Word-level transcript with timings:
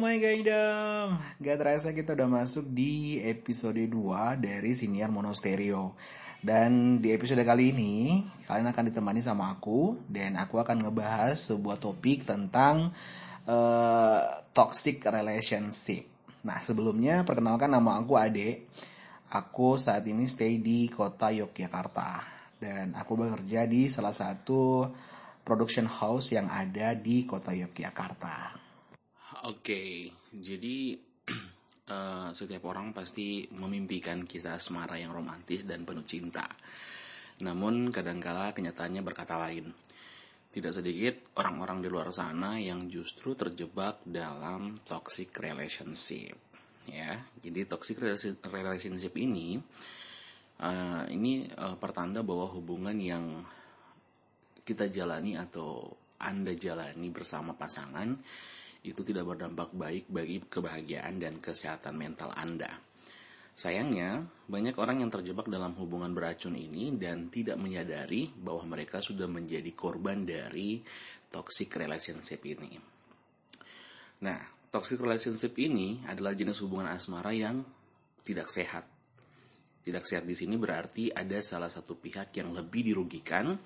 my 0.00 0.16
god, 0.16 0.48
gak 1.36 1.56
terasa 1.60 1.92
kita 1.92 2.16
udah 2.16 2.40
masuk 2.40 2.64
di 2.72 3.20
episode 3.20 3.76
2 3.76 4.40
dari 4.40 4.72
Siniar 4.72 5.12
Monostereo. 5.12 5.92
Dan 6.40 7.04
di 7.04 7.12
episode 7.12 7.44
kali 7.44 7.76
ini, 7.76 8.24
kalian 8.48 8.72
akan 8.72 8.88
ditemani 8.88 9.20
sama 9.20 9.52
aku, 9.52 10.00
dan 10.08 10.40
aku 10.40 10.56
akan 10.56 10.88
ngebahas 10.88 11.36
sebuah 11.36 11.76
topik 11.76 12.24
tentang 12.24 12.96
uh, 13.44 14.40
toxic 14.56 15.04
relationship. 15.04 16.08
Nah 16.48 16.64
sebelumnya, 16.64 17.20
perkenalkan 17.20 17.68
nama 17.68 18.00
aku 18.00 18.16
Ade. 18.16 18.72
Aku 19.28 19.76
saat 19.76 20.08
ini 20.08 20.24
stay 20.24 20.64
di 20.64 20.88
kota 20.88 21.28
Yogyakarta. 21.28 22.24
Dan 22.56 22.96
aku 22.96 23.20
bekerja 23.20 23.68
di 23.68 23.92
salah 23.92 24.16
satu 24.16 24.88
production 25.44 25.84
house 25.84 26.32
yang 26.32 26.48
ada 26.48 26.96
di 26.96 27.28
kota 27.28 27.52
Yogyakarta. 27.52 28.69
Oke, 29.48 30.12
jadi 30.28 30.92
uh, 31.88 32.28
setiap 32.36 32.68
orang 32.68 32.92
pasti 32.92 33.48
memimpikan 33.56 34.28
kisah 34.28 34.60
asmara 34.60 35.00
yang 35.00 35.16
romantis 35.16 35.64
dan 35.64 35.88
penuh 35.88 36.04
cinta. 36.04 36.44
Namun 37.40 37.88
kadangkala 37.88 38.52
kenyataannya 38.52 39.00
berkata 39.00 39.40
lain. 39.40 39.72
Tidak 40.50 40.72
sedikit 40.76 41.32
orang-orang 41.40 41.80
di 41.80 41.88
luar 41.88 42.12
sana 42.12 42.60
yang 42.60 42.84
justru 42.92 43.32
terjebak 43.32 44.04
dalam 44.04 44.76
toxic 44.84 45.32
relationship. 45.40 46.36
Ya, 46.90 47.24
jadi 47.40 47.64
toxic 47.64 47.96
relationship 48.44 49.16
ini 49.16 49.56
uh, 50.60 51.04
ini 51.08 51.48
uh, 51.56 51.80
pertanda 51.80 52.20
bahwa 52.20 52.44
hubungan 52.52 52.96
yang 53.00 53.24
kita 54.68 54.92
jalani 54.92 55.40
atau 55.40 55.96
Anda 56.20 56.52
jalani 56.52 57.08
bersama 57.08 57.56
pasangan 57.56 58.20
itu 58.80 59.00
tidak 59.04 59.28
berdampak 59.28 59.72
baik 59.76 60.08
bagi 60.08 60.40
kebahagiaan 60.40 61.20
dan 61.20 61.36
kesehatan 61.42 61.96
mental 61.96 62.32
Anda. 62.32 62.72
Sayangnya, 63.60 64.24
banyak 64.48 64.72
orang 64.80 65.04
yang 65.04 65.12
terjebak 65.12 65.44
dalam 65.52 65.76
hubungan 65.76 66.16
beracun 66.16 66.56
ini 66.56 66.96
dan 66.96 67.28
tidak 67.28 67.60
menyadari 67.60 68.32
bahwa 68.32 68.72
mereka 68.72 69.04
sudah 69.04 69.28
menjadi 69.28 69.68
korban 69.76 70.24
dari 70.24 70.80
toxic 71.28 71.68
relationship 71.76 72.40
ini. 72.48 72.80
Nah, 74.24 74.40
toxic 74.72 74.96
relationship 74.96 75.52
ini 75.60 76.00
adalah 76.08 76.32
jenis 76.32 76.64
hubungan 76.64 76.88
asmara 76.88 77.36
yang 77.36 77.60
tidak 78.24 78.48
sehat. 78.48 78.88
Tidak 79.80 80.04
sehat 80.08 80.24
di 80.24 80.32
sini 80.32 80.56
berarti 80.56 81.12
ada 81.12 81.40
salah 81.44 81.68
satu 81.68 81.96
pihak 82.00 82.32
yang 82.36 82.56
lebih 82.56 82.92
dirugikan 82.92 83.60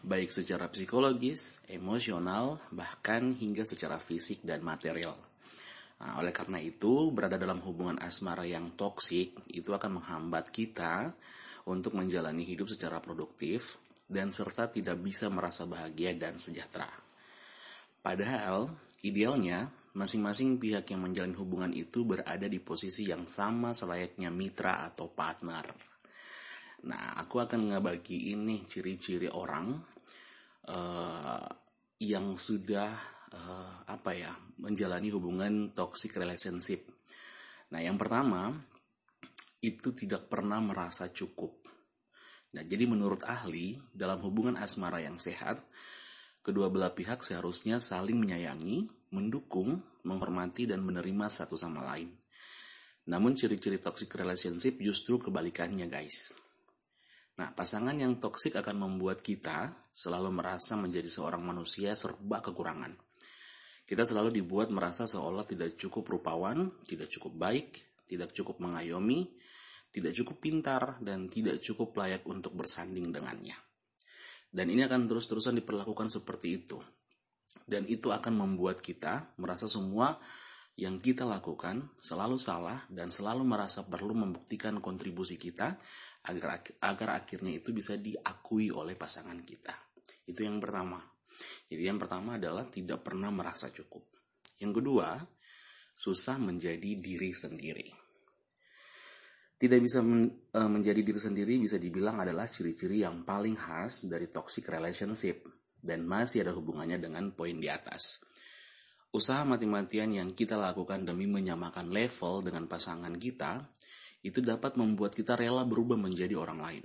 baik 0.00 0.32
secara 0.32 0.68
psikologis, 0.72 1.60
emosional, 1.68 2.56
bahkan 2.72 3.36
hingga 3.36 3.68
secara 3.68 4.00
fisik 4.00 4.40
dan 4.40 4.64
material. 4.64 5.16
Nah, 6.00 6.16
oleh 6.16 6.32
karena 6.32 6.56
itu, 6.56 7.12
berada 7.12 7.36
dalam 7.36 7.60
hubungan 7.60 8.00
asmara 8.00 8.48
yang 8.48 8.72
toksik 8.72 9.36
itu 9.52 9.70
akan 9.76 10.00
menghambat 10.00 10.48
kita 10.48 11.12
untuk 11.68 11.92
menjalani 11.92 12.40
hidup 12.48 12.72
secara 12.72 13.04
produktif 13.04 13.76
dan 14.08 14.32
serta 14.32 14.72
tidak 14.72 14.96
bisa 15.04 15.28
merasa 15.28 15.68
bahagia 15.68 16.16
dan 16.16 16.40
sejahtera. 16.40 16.88
Padahal, 18.00 18.72
idealnya 19.04 19.68
masing-masing 19.92 20.56
pihak 20.56 20.88
yang 20.88 21.04
menjalin 21.04 21.36
hubungan 21.36 21.72
itu 21.76 22.08
berada 22.08 22.48
di 22.48 22.56
posisi 22.64 23.04
yang 23.12 23.28
sama 23.28 23.76
selayaknya 23.76 24.32
mitra 24.32 24.88
atau 24.88 25.12
partner. 25.12 25.89
Nah, 26.80 27.12
aku 27.20 27.44
akan 27.44 27.74
ngebagi 27.74 28.32
ini 28.32 28.64
ciri-ciri 28.64 29.28
orang 29.28 29.76
uh, 30.72 31.44
yang 32.00 32.40
sudah 32.40 32.88
uh, 33.36 33.84
apa 33.84 34.10
ya 34.16 34.32
menjalani 34.56 35.12
hubungan 35.12 35.76
toxic 35.76 36.16
relationship. 36.16 36.88
Nah, 37.76 37.84
yang 37.84 38.00
pertama 38.00 38.56
itu 39.60 39.92
tidak 39.92 40.32
pernah 40.32 40.56
merasa 40.64 41.12
cukup. 41.12 41.60
Nah, 42.56 42.64
jadi 42.64 42.88
menurut 42.88 43.28
ahli, 43.28 43.76
dalam 43.92 44.24
hubungan 44.24 44.56
asmara 44.56 45.04
yang 45.04 45.20
sehat, 45.20 45.60
kedua 46.40 46.72
belah 46.72 46.96
pihak 46.96 47.20
seharusnya 47.20 47.76
saling 47.76 48.16
menyayangi, 48.16 48.88
mendukung, 49.12 49.84
menghormati, 50.08 50.64
dan 50.64 50.80
menerima 50.80 51.28
satu 51.28 51.60
sama 51.60 51.84
lain. 51.94 52.10
Namun 53.06 53.36
ciri-ciri 53.36 53.76
toxic 53.76 54.10
relationship 54.16 54.80
justru 54.80 55.20
kebalikannya 55.20 55.86
guys. 55.86 56.49
Nah, 57.40 57.56
pasangan 57.56 57.96
yang 57.96 58.20
toksik 58.20 58.52
akan 58.60 58.76
membuat 58.76 59.24
kita 59.24 59.72
selalu 59.96 60.28
merasa 60.28 60.76
menjadi 60.76 61.08
seorang 61.08 61.40
manusia 61.40 61.96
serba 61.96 62.44
kekurangan. 62.44 62.92
Kita 63.88 64.04
selalu 64.04 64.44
dibuat 64.44 64.68
merasa 64.68 65.08
seolah 65.08 65.48
tidak 65.48 65.80
cukup 65.80 66.04
rupawan, 66.04 66.68
tidak 66.84 67.08
cukup 67.08 67.32
baik, 67.32 67.80
tidak 68.04 68.36
cukup 68.36 68.60
mengayomi, 68.60 69.32
tidak 69.88 70.12
cukup 70.20 70.36
pintar, 70.36 71.00
dan 71.00 71.32
tidak 71.32 71.64
cukup 71.64 71.96
layak 71.96 72.28
untuk 72.28 72.52
bersanding 72.52 73.08
dengannya. 73.08 73.56
Dan 74.52 74.68
ini 74.68 74.84
akan 74.84 75.08
terus-terusan 75.08 75.56
diperlakukan 75.64 76.12
seperti 76.12 76.60
itu. 76.60 76.76
Dan 77.64 77.88
itu 77.88 78.12
akan 78.12 78.36
membuat 78.36 78.84
kita 78.84 79.32
merasa 79.40 79.64
semua 79.64 80.20
yang 80.78 81.02
kita 81.02 81.26
lakukan 81.26 81.92
selalu 81.98 82.38
salah 82.38 82.86
dan 82.88 83.10
selalu 83.10 83.44
merasa 83.44 83.84
perlu 83.84 84.14
membuktikan 84.16 84.78
kontribusi 84.78 85.36
kita 85.36 85.76
agar 86.30 86.64
agar 86.84 87.08
akhirnya 87.24 87.56
itu 87.56 87.72
bisa 87.72 87.96
diakui 87.96 88.72
oleh 88.72 88.94
pasangan 88.94 89.40
kita. 89.42 89.74
Itu 90.28 90.46
yang 90.46 90.62
pertama. 90.62 91.00
Jadi 91.68 91.82
yang 91.82 91.98
pertama 91.98 92.36
adalah 92.36 92.68
tidak 92.68 93.00
pernah 93.02 93.32
merasa 93.32 93.72
cukup. 93.72 94.04
Yang 94.60 94.82
kedua, 94.82 95.16
susah 95.96 96.36
menjadi 96.36 96.96
diri 97.00 97.32
sendiri. 97.32 97.88
Tidak 99.60 99.80
bisa 99.80 100.00
men, 100.00 100.48
e, 100.48 100.60
menjadi 100.64 101.04
diri 101.04 101.20
sendiri 101.20 101.60
bisa 101.60 101.76
dibilang 101.76 102.24
adalah 102.24 102.48
ciri-ciri 102.48 103.04
yang 103.04 103.28
paling 103.28 103.52
khas 103.56 104.08
dari 104.08 104.32
toxic 104.32 104.64
relationship 104.64 105.44
dan 105.76 106.08
masih 106.08 106.48
ada 106.48 106.56
hubungannya 106.56 106.96
dengan 106.96 107.36
poin 107.36 107.60
di 107.60 107.68
atas. 107.68 108.24
Usaha 109.10 109.42
mati-matian 109.42 110.14
yang 110.14 110.30
kita 110.30 110.54
lakukan 110.54 111.02
demi 111.02 111.26
menyamakan 111.26 111.90
level 111.90 112.46
dengan 112.46 112.70
pasangan 112.70 113.10
kita 113.18 113.58
itu 114.22 114.38
dapat 114.38 114.78
membuat 114.78 115.18
kita 115.18 115.34
rela 115.34 115.66
berubah 115.66 115.98
menjadi 115.98 116.38
orang 116.38 116.62
lain. 116.62 116.84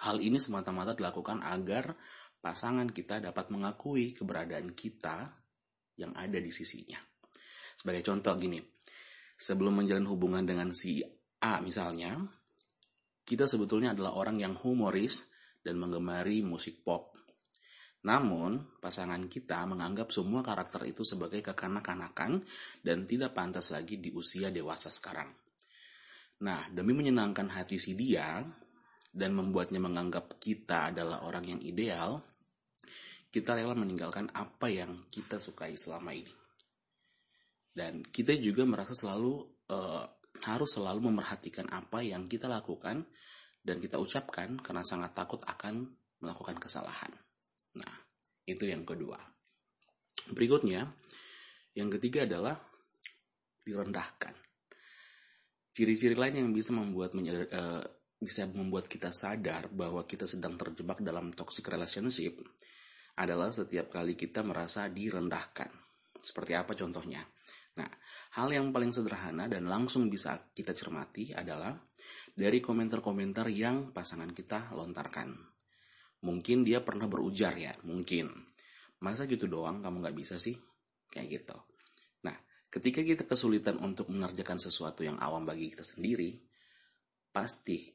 Hal 0.00 0.22
ini 0.24 0.40
semata-mata 0.40 0.94
dilakukan 0.94 1.44
agar 1.44 1.98
pasangan 2.38 2.88
kita 2.88 3.18
dapat 3.18 3.50
mengakui 3.50 4.14
keberadaan 4.14 4.72
kita 4.72 5.34
yang 5.98 6.14
ada 6.14 6.38
di 6.38 6.48
sisinya. 6.54 6.96
Sebagai 7.74 8.06
contoh 8.06 8.32
gini, 8.38 8.62
sebelum 9.34 9.82
menjalin 9.82 10.06
hubungan 10.06 10.46
dengan 10.46 10.70
si 10.70 11.02
A 11.42 11.58
misalnya, 11.58 12.14
kita 13.26 13.44
sebetulnya 13.50 13.92
adalah 13.92 14.14
orang 14.16 14.38
yang 14.38 14.54
humoris 14.54 15.28
dan 15.60 15.76
menggemari 15.76 16.40
musik 16.40 16.80
pop. 16.86 17.17
Namun, 18.08 18.80
pasangan 18.80 19.20
kita 19.28 19.68
menganggap 19.68 20.08
semua 20.08 20.40
karakter 20.40 20.88
itu 20.88 21.04
sebagai 21.04 21.44
kekanak-kanakan 21.44 22.40
dan 22.80 23.04
tidak 23.04 23.36
pantas 23.36 23.68
lagi 23.68 24.00
di 24.00 24.08
usia 24.16 24.48
dewasa 24.48 24.88
sekarang. 24.88 25.28
Nah, 26.40 26.72
demi 26.72 26.96
menyenangkan 26.96 27.52
hati 27.52 27.76
si 27.76 27.92
dia 27.92 28.40
dan 29.12 29.30
membuatnya 29.36 29.76
menganggap 29.76 30.40
kita 30.40 30.88
adalah 30.88 31.20
orang 31.28 31.52
yang 31.52 31.60
ideal, 31.60 32.24
kita 33.28 33.52
rela 33.52 33.76
meninggalkan 33.76 34.32
apa 34.32 34.72
yang 34.72 35.04
kita 35.12 35.36
sukai 35.36 35.76
selama 35.76 36.16
ini. 36.16 36.32
Dan 37.68 38.00
kita 38.00 38.32
juga 38.40 38.64
merasa 38.64 38.96
selalu 38.96 39.44
uh, 39.68 40.04
harus 40.48 40.70
selalu 40.72 41.12
memerhatikan 41.12 41.68
apa 41.68 42.00
yang 42.00 42.24
kita 42.24 42.48
lakukan 42.48 43.04
dan 43.60 43.76
kita 43.76 44.00
ucapkan 44.00 44.56
karena 44.64 44.80
sangat 44.80 45.12
takut 45.12 45.44
akan 45.44 45.92
melakukan 46.24 46.56
kesalahan. 46.56 47.27
Nah, 47.76 47.92
itu 48.48 48.64
yang 48.64 48.86
kedua. 48.88 49.20
Berikutnya, 50.32 50.88
yang 51.76 51.92
ketiga 51.92 52.24
adalah 52.24 52.56
direndahkan. 53.64 54.32
Ciri-ciri 55.76 56.16
lain 56.16 56.42
yang 56.42 56.50
bisa 56.50 56.72
membuat 56.72 57.12
uh, 57.14 57.84
bisa 58.18 58.50
membuat 58.50 58.90
kita 58.90 59.14
sadar 59.14 59.70
bahwa 59.70 60.02
kita 60.02 60.26
sedang 60.26 60.58
terjebak 60.58 60.98
dalam 61.04 61.30
toxic 61.30 61.62
relationship 61.70 62.42
adalah 63.14 63.54
setiap 63.54 63.90
kali 63.92 64.18
kita 64.18 64.42
merasa 64.42 64.90
direndahkan. 64.90 65.70
Seperti 66.18 66.58
apa 66.58 66.74
contohnya? 66.74 67.22
Nah, 67.78 67.86
hal 68.34 68.50
yang 68.50 68.74
paling 68.74 68.90
sederhana 68.90 69.46
dan 69.46 69.70
langsung 69.70 70.10
bisa 70.10 70.34
kita 70.50 70.74
cermati 70.74 71.30
adalah 71.30 71.78
dari 72.34 72.58
komentar-komentar 72.58 73.46
yang 73.54 73.94
pasangan 73.94 74.34
kita 74.34 74.74
lontarkan. 74.74 75.57
Mungkin 76.24 76.66
dia 76.66 76.82
pernah 76.82 77.06
berujar 77.06 77.54
ya, 77.54 77.74
mungkin. 77.86 78.30
Masa 78.98 79.30
gitu 79.30 79.46
doang 79.46 79.78
kamu 79.82 80.02
gak 80.02 80.16
bisa 80.18 80.34
sih? 80.42 80.58
Kayak 81.08 81.42
gitu. 81.42 81.56
Ketika 82.68 83.00
kita 83.00 83.24
kesulitan 83.24 83.80
untuk 83.80 84.12
mengerjakan 84.12 84.60
sesuatu 84.60 85.00
yang 85.00 85.16
awam 85.16 85.48
bagi 85.48 85.72
kita 85.72 85.80
sendiri, 85.80 86.36
pasti 87.32 87.88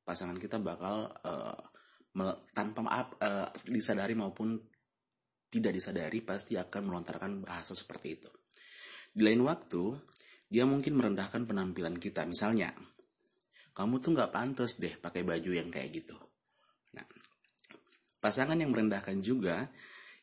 pasangan 0.00 0.40
kita 0.40 0.56
bakal 0.56 1.12
uh, 1.20 1.60
tanpa 2.56 2.80
maaf 2.80 3.12
uh, 3.20 3.52
disadari 3.68 4.16
maupun 4.16 4.56
tidak 5.52 5.76
disadari 5.76 6.24
pasti 6.24 6.56
akan 6.56 6.82
melontarkan 6.88 7.44
bahasa 7.44 7.76
seperti 7.76 8.08
itu. 8.16 8.30
Di 9.12 9.20
lain 9.20 9.44
waktu, 9.44 10.00
dia 10.48 10.64
mungkin 10.64 10.96
merendahkan 10.96 11.44
penampilan 11.44 12.00
kita. 12.00 12.24
Misalnya, 12.24 12.72
kamu 13.76 14.00
tuh 14.00 14.16
nggak 14.16 14.32
pantas 14.32 14.80
deh 14.80 14.96
pakai 14.96 15.28
baju 15.28 15.50
yang 15.52 15.68
kayak 15.68 15.92
gitu. 15.92 16.16
Nah, 16.96 17.04
pasangan 18.26 18.58
yang 18.58 18.74
merendahkan 18.74 19.22
juga 19.22 19.70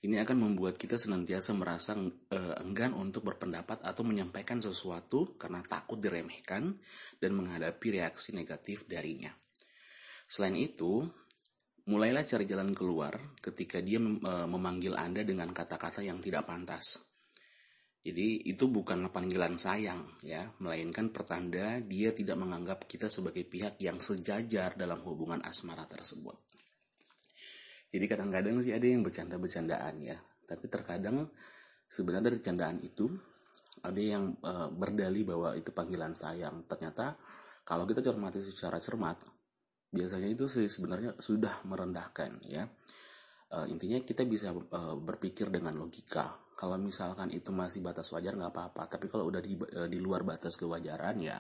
ini 0.04 0.20
akan 0.20 0.36
membuat 0.36 0.76
kita 0.76 1.00
senantiasa 1.00 1.56
merasa 1.56 1.96
uh, 1.96 2.56
enggan 2.60 2.92
untuk 2.92 3.24
berpendapat 3.24 3.80
atau 3.80 4.04
menyampaikan 4.04 4.60
sesuatu 4.60 5.40
karena 5.40 5.64
takut 5.64 5.96
diremehkan 6.04 6.76
dan 7.24 7.32
menghadapi 7.32 8.04
reaksi 8.04 8.36
negatif 8.36 8.84
darinya. 8.92 9.32
Selain 10.28 10.60
itu, 10.60 11.08
mulailah 11.88 12.28
cari 12.28 12.44
jalan 12.44 12.76
keluar 12.76 13.40
ketika 13.40 13.80
dia 13.80 14.04
uh, 14.04 14.52
memanggil 14.52 15.00
Anda 15.00 15.24
dengan 15.24 15.56
kata-kata 15.56 16.04
yang 16.04 16.20
tidak 16.20 16.44
pantas. 16.44 17.00
Jadi 18.04 18.52
itu 18.52 18.68
bukanlah 18.68 19.16
panggilan 19.16 19.56
sayang 19.56 20.20
ya, 20.20 20.52
melainkan 20.60 21.16
pertanda 21.16 21.80
dia 21.80 22.12
tidak 22.12 22.36
menganggap 22.36 22.84
kita 22.84 23.08
sebagai 23.08 23.48
pihak 23.48 23.80
yang 23.80 24.04
sejajar 24.04 24.76
dalam 24.76 25.00
hubungan 25.08 25.40
asmara 25.40 25.88
tersebut. 25.88 26.53
Jadi 27.94 28.06
kadang-kadang 28.10 28.58
sih 28.66 28.74
ada 28.74 28.90
yang 28.90 29.06
bercanda-bercandaan 29.06 30.02
ya. 30.02 30.18
Tapi 30.50 30.66
terkadang 30.66 31.30
sebenarnya 31.86 32.34
dari 32.34 32.42
candaan 32.42 32.82
itu 32.82 33.06
ada 33.86 34.02
yang 34.02 34.34
e, 34.42 34.52
berdali 34.74 35.22
bahwa 35.22 35.54
itu 35.54 35.70
panggilan 35.70 36.18
sayang. 36.18 36.66
Ternyata 36.66 37.14
kalau 37.62 37.86
kita 37.86 38.02
cermati 38.02 38.42
secara 38.42 38.82
cermat, 38.82 39.22
biasanya 39.94 40.26
itu 40.26 40.50
sih 40.50 40.66
sebenarnya 40.66 41.22
sudah 41.22 41.62
merendahkan 41.70 42.42
ya. 42.50 42.66
E, 43.54 43.58
intinya 43.70 44.02
kita 44.02 44.26
bisa 44.26 44.58
e, 44.58 44.82
berpikir 44.98 45.54
dengan 45.54 45.78
logika. 45.78 46.34
Kalau 46.58 46.82
misalkan 46.82 47.30
itu 47.30 47.54
masih 47.54 47.86
batas 47.86 48.10
wajar 48.10 48.34
nggak 48.34 48.50
apa-apa. 48.58 48.90
Tapi 48.90 49.06
kalau 49.06 49.30
udah 49.30 49.42
di, 49.44 49.54
e, 49.54 49.86
di 49.86 50.02
luar 50.02 50.26
batas 50.26 50.58
kewajaran 50.58 51.22
ya, 51.22 51.38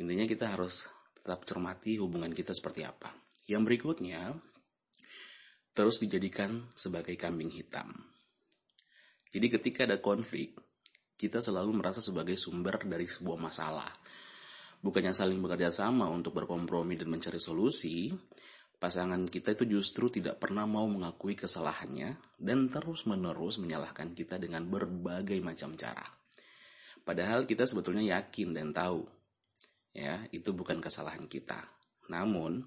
intinya 0.00 0.24
kita 0.24 0.56
harus 0.56 0.88
tetap 1.20 1.44
cermati 1.44 2.00
hubungan 2.00 2.32
kita 2.32 2.56
seperti 2.56 2.88
apa. 2.88 3.12
Yang 3.44 3.62
berikutnya, 3.68 4.32
terus 5.72 6.02
dijadikan 6.02 6.66
sebagai 6.74 7.14
kambing 7.14 7.50
hitam. 7.50 7.90
Jadi 9.30 9.46
ketika 9.46 9.86
ada 9.86 10.02
konflik, 10.02 10.58
kita 11.14 11.38
selalu 11.38 11.78
merasa 11.78 12.02
sebagai 12.02 12.34
sumber 12.34 12.82
dari 12.82 13.06
sebuah 13.06 13.38
masalah. 13.38 13.90
Bukannya 14.80 15.12
saling 15.12 15.38
bekerja 15.38 15.68
sama 15.68 16.08
untuk 16.08 16.32
berkompromi 16.34 16.96
dan 16.96 17.12
mencari 17.12 17.36
solusi, 17.36 18.10
pasangan 18.80 19.20
kita 19.28 19.52
itu 19.52 19.68
justru 19.68 20.08
tidak 20.08 20.40
pernah 20.40 20.64
mau 20.64 20.88
mengakui 20.88 21.36
kesalahannya 21.36 22.16
dan 22.40 22.72
terus-menerus 22.72 23.60
menyalahkan 23.60 24.16
kita 24.16 24.40
dengan 24.40 24.64
berbagai 24.64 25.36
macam 25.44 25.76
cara. 25.76 26.08
Padahal 27.04 27.44
kita 27.44 27.68
sebetulnya 27.68 28.18
yakin 28.18 28.56
dan 28.56 28.72
tahu 28.72 29.04
ya, 29.92 30.24
itu 30.32 30.50
bukan 30.56 30.80
kesalahan 30.80 31.28
kita. 31.28 31.60
Namun, 32.10 32.66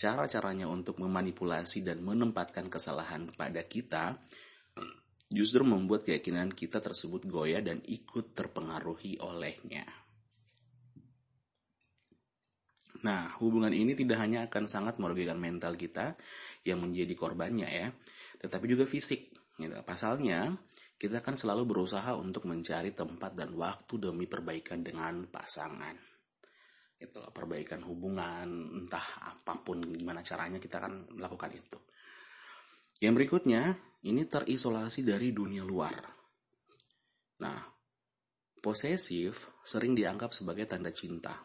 cara-caranya 0.00 0.64
untuk 0.64 0.96
memanipulasi 0.96 1.84
dan 1.84 2.00
menempatkan 2.00 2.72
kesalahan 2.72 3.28
pada 3.36 3.60
kita 3.68 4.16
justru 5.28 5.60
membuat 5.60 6.08
keyakinan 6.08 6.56
kita 6.56 6.80
tersebut 6.80 7.28
goyah 7.28 7.60
dan 7.60 7.84
ikut 7.84 8.32
terpengaruhi 8.32 9.20
olehnya. 9.20 9.84
Nah, 13.04 13.36
hubungan 13.44 13.72
ini 13.76 13.92
tidak 13.92 14.24
hanya 14.24 14.48
akan 14.48 14.64
sangat 14.64 14.96
merugikan 14.96 15.36
mental 15.36 15.76
kita 15.76 16.16
yang 16.64 16.80
menjadi 16.80 17.12
korbannya 17.12 17.68
ya, 17.68 17.88
tetapi 18.40 18.72
juga 18.72 18.88
fisik. 18.88 19.36
Gitu. 19.60 19.76
Pasalnya, 19.84 20.56
kita 20.96 21.20
akan 21.20 21.36
selalu 21.36 21.64
berusaha 21.68 22.16
untuk 22.16 22.48
mencari 22.48 22.96
tempat 22.96 23.36
dan 23.36 23.52
waktu 23.56 24.00
demi 24.00 24.24
perbaikan 24.24 24.80
dengan 24.84 25.28
pasangan 25.28 26.09
itu 27.00 27.16
perbaikan 27.32 27.80
hubungan 27.88 28.84
entah 28.84 29.32
apa 29.32 29.56
pun 29.64 29.80
gimana 29.80 30.20
caranya 30.20 30.60
kita 30.60 30.76
akan 30.84 31.16
melakukan 31.16 31.50
itu. 31.56 31.78
Yang 33.00 33.14
berikutnya 33.16 33.62
ini 34.04 34.28
terisolasi 34.28 35.00
dari 35.00 35.32
dunia 35.32 35.64
luar. 35.64 35.96
Nah 37.40 37.60
posesif 38.60 39.48
sering 39.64 39.96
dianggap 39.96 40.36
sebagai 40.36 40.68
tanda 40.68 40.92
cinta. 40.92 41.40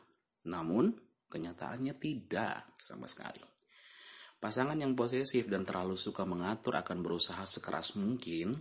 Namun 0.51 0.91
kenyataannya 1.31 1.95
tidak 1.95 2.75
sama 2.75 3.07
sekali. 3.07 3.39
Pasangan 4.35 4.75
yang 4.75 4.93
posesif 4.93 5.47
dan 5.47 5.63
terlalu 5.63 5.95
suka 5.95 6.27
mengatur 6.27 6.75
akan 6.75 6.99
berusaha 6.99 7.41
sekeras 7.47 7.95
mungkin 7.95 8.59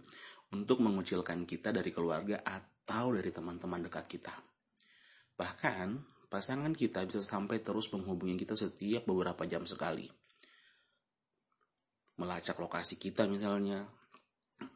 untuk 0.55 0.79
mengucilkan 0.79 1.43
kita 1.43 1.75
dari 1.75 1.91
keluarga 1.91 2.41
atau 2.47 3.11
dari 3.11 3.35
teman-teman 3.35 3.91
dekat 3.91 4.07
kita. 4.07 4.35
Bahkan 5.35 6.14
pasangan 6.35 6.75
kita 6.75 7.07
bisa 7.07 7.23
sampai 7.23 7.63
terus 7.63 7.95
menghubungi 7.95 8.43
kita 8.43 8.59
setiap 8.59 9.07
beberapa 9.07 9.47
jam 9.47 9.63
sekali. 9.71 10.11
Melacak 12.19 12.59
lokasi 12.59 12.99
kita 12.99 13.31
misalnya, 13.31 13.87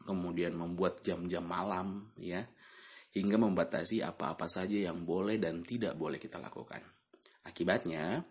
kemudian 0.07 0.55
membuat 0.55 1.03
jam-jam 1.03 1.43
malam 1.43 2.15
ya, 2.15 2.47
hingga 3.11 3.35
membatasi 3.35 3.99
apa-apa 3.99 4.47
saja 4.47 4.87
yang 4.87 5.03
boleh 5.03 5.35
dan 5.35 5.59
tidak 5.67 5.99
boleh 5.99 6.15
kita 6.15 6.39
lakukan. 6.39 6.79
Akibatnya, 7.43 8.23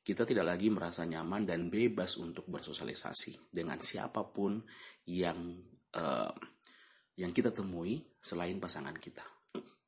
kita 0.00 0.24
tidak 0.24 0.56
lagi 0.56 0.72
merasa 0.72 1.04
nyaman 1.04 1.44
dan 1.44 1.68
bebas 1.68 2.16
untuk 2.16 2.48
bersosialisasi 2.48 3.52
dengan 3.52 3.76
siapa 3.84 4.24
pun 4.24 4.64
yang 5.04 5.36
uh, 6.00 6.32
yang 7.20 7.28
kita 7.36 7.52
temui 7.52 8.00
selain 8.24 8.56
pasangan 8.56 8.96
kita. 8.96 9.24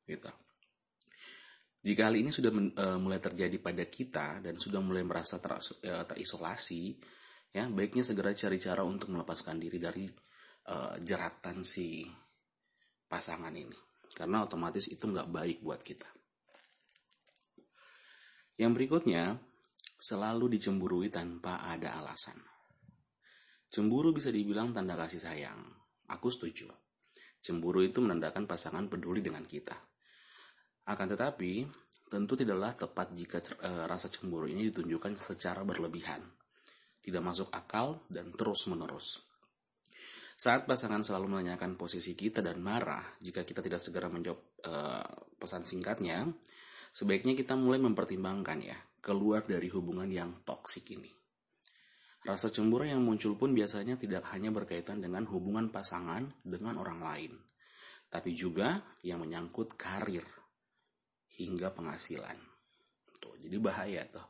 Gitu. 0.05 0.46
Jika 1.87 2.11
hal 2.11 2.19
ini 2.19 2.35
sudah 2.35 2.51
uh, 2.51 2.99
mulai 2.99 3.23
terjadi 3.23 3.63
pada 3.63 3.87
kita 3.87 4.43
dan 4.43 4.59
sudah 4.59 4.83
mulai 4.83 5.07
merasa 5.07 5.39
ter, 5.39 5.55
uh, 5.55 6.03
terisolasi, 6.03 6.99
ya 7.55 7.63
baiknya 7.71 8.03
segera 8.03 8.35
cari 8.35 8.59
cara 8.59 8.83
untuk 8.83 9.15
melepaskan 9.15 9.55
diri 9.55 9.79
dari 9.79 10.03
uh, 10.67 10.99
jeratan 10.99 11.63
si 11.63 12.03
pasangan 13.07 13.55
ini, 13.55 13.79
karena 14.19 14.43
otomatis 14.43 14.91
itu 14.91 15.07
nggak 15.07 15.31
baik 15.31 15.57
buat 15.63 15.79
kita. 15.79 16.11
Yang 18.59 18.71
berikutnya, 18.75 19.39
selalu 19.95 20.59
dicemburui 20.59 21.07
tanpa 21.07 21.71
ada 21.71 22.03
alasan. 22.03 22.35
Cemburu 23.71 24.11
bisa 24.11 24.27
dibilang 24.27 24.75
tanda 24.75 24.99
kasih 24.99 25.23
sayang. 25.23 25.63
Aku 26.11 26.27
setuju. 26.27 26.67
Cemburu 27.39 27.79
itu 27.79 28.03
menandakan 28.03 28.43
pasangan 28.43 28.91
peduli 28.91 29.23
dengan 29.23 29.47
kita. 29.47 29.96
Akan 30.87 31.11
tetapi, 31.11 31.67
tentu 32.07 32.39
tidaklah 32.39 32.71
tepat 32.71 33.11
jika 33.11 33.43
e, 33.59 33.71
rasa 33.83 34.07
cemburu 34.07 34.47
ini 34.47 34.71
ditunjukkan 34.71 35.19
secara 35.19 35.67
berlebihan, 35.67 36.23
tidak 37.03 37.23
masuk 37.27 37.51
akal, 37.51 38.07
dan 38.07 38.31
terus-menerus. 38.31 39.19
Saat 40.37 40.69
pasangan 40.69 41.01
selalu 41.03 41.33
menanyakan 41.33 41.75
posisi 41.75 42.13
kita 42.13 42.45
dan 42.45 42.61
marah 42.61 43.01
jika 43.19 43.41
kita 43.43 43.59
tidak 43.59 43.83
segera 43.83 44.07
menjawab 44.07 44.39
e, 44.63 44.73
pesan 45.35 45.67
singkatnya, 45.67 46.23
sebaiknya 46.95 47.35
kita 47.35 47.59
mulai 47.59 47.83
mempertimbangkan 47.83 48.59
ya, 48.63 48.77
keluar 49.03 49.43
dari 49.43 49.67
hubungan 49.67 50.07
yang 50.07 50.39
toksik 50.47 50.87
ini. 50.95 51.11
Rasa 52.23 52.47
cemburu 52.47 52.87
yang 52.87 53.03
muncul 53.03 53.35
pun 53.35 53.51
biasanya 53.51 53.99
tidak 53.99 54.23
hanya 54.31 54.51
berkaitan 54.55 55.03
dengan 55.03 55.27
hubungan 55.27 55.67
pasangan 55.67 56.27
dengan 56.43 56.79
orang 56.79 56.99
lain, 57.03 57.33
tapi 58.07 58.35
juga 58.35 58.83
yang 59.03 59.23
menyangkut 59.23 59.79
karir, 59.79 60.27
hingga 61.35 61.75
penghasilan. 61.75 62.37
Tuh, 63.19 63.35
jadi 63.41 63.57
bahaya 63.59 64.07
tuh. 64.07 64.23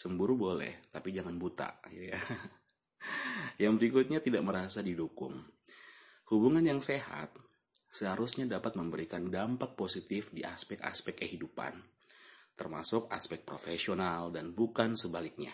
Cemburu 0.00 0.34
boleh, 0.34 0.88
tapi 0.90 1.12
jangan 1.12 1.36
buta. 1.36 1.78
Ya. 1.92 2.16
yang 3.62 3.76
berikutnya 3.76 4.24
tidak 4.24 4.42
merasa 4.42 4.80
didukung. 4.80 5.36
Hubungan 6.32 6.64
yang 6.64 6.80
sehat 6.80 7.36
seharusnya 7.90 8.46
dapat 8.46 8.78
memberikan 8.78 9.28
dampak 9.28 9.74
positif 9.74 10.30
di 10.30 10.46
aspek-aspek 10.46 11.26
kehidupan, 11.26 11.74
termasuk 12.54 13.10
aspek 13.10 13.42
profesional 13.42 14.30
dan 14.30 14.54
bukan 14.54 14.94
sebaliknya. 14.94 15.52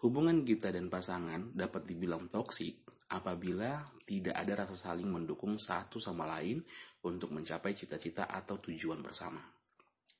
Hubungan 0.00 0.44
kita 0.44 0.72
dan 0.72 0.92
pasangan 0.92 1.52
dapat 1.56 1.88
dibilang 1.88 2.28
toksik 2.28 2.84
apabila 3.12 3.84
tidak 4.04 4.34
ada 4.34 4.66
rasa 4.66 4.76
saling 4.76 5.08
mendukung 5.08 5.56
satu 5.56 6.02
sama 6.02 6.26
lain 6.26 6.58
untuk 7.06 7.30
mencapai 7.30 7.72
cita-cita 7.72 8.26
atau 8.26 8.58
tujuan 8.58 8.98
bersama. 8.98 9.55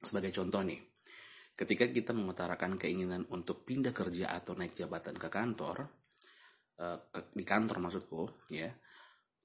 Sebagai 0.06 0.30
contoh 0.30 0.62
nih, 0.62 0.78
ketika 1.58 1.90
kita 1.90 2.14
mengutarakan 2.14 2.78
keinginan 2.78 3.26
untuk 3.34 3.66
pindah 3.66 3.90
kerja 3.90 4.30
atau 4.30 4.54
naik 4.54 4.78
jabatan 4.78 5.18
ke 5.18 5.26
kantor, 5.26 5.90
eh, 6.78 6.98
di 7.34 7.42
kantor 7.42 7.82
maksudku, 7.82 8.46
ya, 8.54 8.70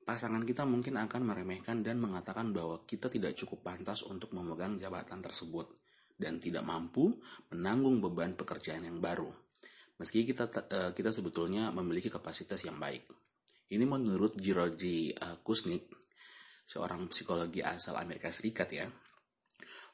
pasangan 0.06 0.46
kita 0.46 0.70
mungkin 0.70 1.02
akan 1.02 1.22
meremehkan 1.26 1.82
dan 1.82 1.98
mengatakan 1.98 2.54
bahwa 2.54 2.86
kita 2.86 3.10
tidak 3.10 3.34
cukup 3.34 3.74
pantas 3.74 4.06
untuk 4.06 4.38
memegang 4.38 4.78
jabatan 4.78 5.18
tersebut 5.18 5.82
dan 6.14 6.38
tidak 6.38 6.62
mampu 6.62 7.18
menanggung 7.50 7.98
beban 7.98 8.38
pekerjaan 8.38 8.86
yang 8.86 9.02
baru. 9.02 9.34
Meski 9.98 10.22
kita 10.22 10.46
eh, 10.70 10.92
kita 10.94 11.10
sebetulnya 11.10 11.74
memiliki 11.74 12.14
kapasitas 12.14 12.62
yang 12.62 12.78
baik. 12.78 13.10
Ini 13.72 13.86
menurut 13.88 14.38
Jiroji 14.38 15.18
eh, 15.18 15.38
Kusnik, 15.42 15.90
seorang 16.66 17.10
psikologi 17.10 17.60
asal 17.66 17.98
Amerika 17.98 18.30
Serikat 18.30 18.70
ya. 18.72 18.86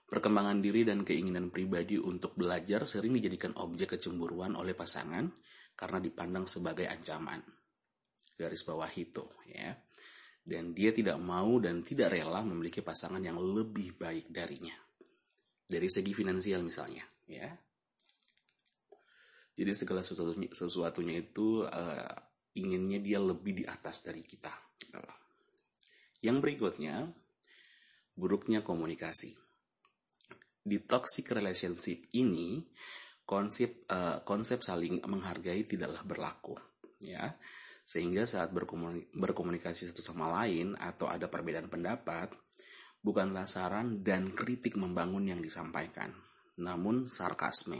Perkembangan 0.07 0.63
diri 0.63 0.87
dan 0.87 1.03
keinginan 1.03 1.51
pribadi 1.51 1.99
untuk 1.99 2.39
belajar 2.39 2.87
sering 2.87 3.11
dijadikan 3.11 3.51
objek 3.59 3.99
kecemburuan 3.99 4.55
oleh 4.55 4.71
pasangan 4.71 5.27
karena 5.75 5.99
dipandang 5.99 6.47
sebagai 6.47 6.87
ancaman. 6.87 7.43
Garis 8.39 8.63
bawah 8.63 8.87
itu 8.95 9.27
ya. 9.51 9.75
Dan 10.47 10.71
dia 10.71 10.95
tidak 10.95 11.19
mau 11.19 11.59
dan 11.59 11.83
tidak 11.83 12.15
rela 12.15 12.39
memiliki 12.39 12.79
pasangan 12.79 13.19
yang 13.19 13.35
lebih 13.35 13.99
baik 13.99 14.31
darinya. 14.31 14.79
Dari 15.67 15.91
segi 15.91 16.15
finansial 16.15 16.63
misalnya, 16.63 17.03
ya. 17.27 17.51
Jadi 19.59 19.71
segala 19.75 19.99
sesuatunya, 19.99 20.47
sesuatunya 20.55 21.19
itu 21.19 21.67
uh, 21.67 22.15
inginnya 22.55 23.03
dia 23.03 23.19
lebih 23.19 23.59
di 23.59 23.63
atas 23.67 23.99
dari 23.99 24.23
kita. 24.23 24.55
Yang 26.23 26.37
berikutnya, 26.39 27.11
buruknya 28.15 28.63
komunikasi. 28.63 29.46
Di 30.67 30.83
toxic 30.83 31.31
relationship 31.31 32.11
ini, 32.19 32.59
konsep 33.23 33.87
uh, 33.87 34.19
konsep 34.27 34.59
saling 34.59 34.99
menghargai 35.07 35.63
tidaklah 35.63 36.03
berlaku, 36.03 36.59
ya. 36.99 37.31
Sehingga 37.87 38.27
saat 38.27 38.51
berkomunikasi 39.15 39.87
satu 39.87 40.03
sama 40.03 40.27
lain 40.43 40.75
atau 40.75 41.07
ada 41.07 41.31
perbedaan 41.31 41.71
pendapat, 41.71 42.35
bukanlah 42.99 43.47
saran 43.47 44.03
dan 44.03 44.35
kritik 44.35 44.75
membangun 44.75 45.31
yang 45.31 45.39
disampaikan, 45.39 46.11
namun 46.59 47.07
sarkasme, 47.07 47.79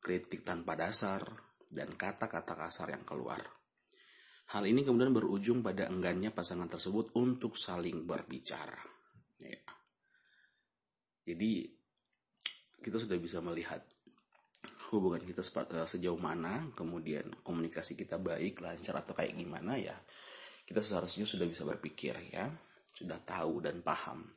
kritik 0.00 0.40
tanpa 0.40 0.72
dasar, 0.72 1.20
dan 1.68 1.92
kata-kata 1.92 2.56
kasar 2.56 2.96
yang 2.96 3.04
keluar. 3.04 3.44
Hal 4.56 4.64
ini 4.64 4.84
kemudian 4.84 5.12
berujung 5.12 5.60
pada 5.60 5.88
enggannya 5.88 6.32
pasangan 6.32 6.68
tersebut 6.68 7.12
untuk 7.16 7.60
saling 7.60 8.08
berbicara. 8.08 8.80
Ya. 9.40 9.73
Jadi 11.24 11.66
kita 12.84 13.00
sudah 13.00 13.16
bisa 13.16 13.40
melihat 13.40 13.80
hubungan 14.92 15.24
kita 15.24 15.40
eh, 15.42 15.88
sejauh 15.88 16.20
mana, 16.20 16.68
kemudian 16.76 17.26
komunikasi 17.42 17.96
kita 17.96 18.20
baik, 18.20 18.60
lancar 18.60 19.00
atau 19.00 19.16
kayak 19.16 19.34
gimana 19.34 19.80
ya, 19.80 19.96
kita 20.68 20.84
seharusnya 20.84 21.24
sudah 21.24 21.48
bisa 21.48 21.64
berpikir 21.64 22.14
ya, 22.30 22.52
sudah 22.92 23.18
tahu 23.24 23.64
dan 23.64 23.80
paham. 23.80 24.28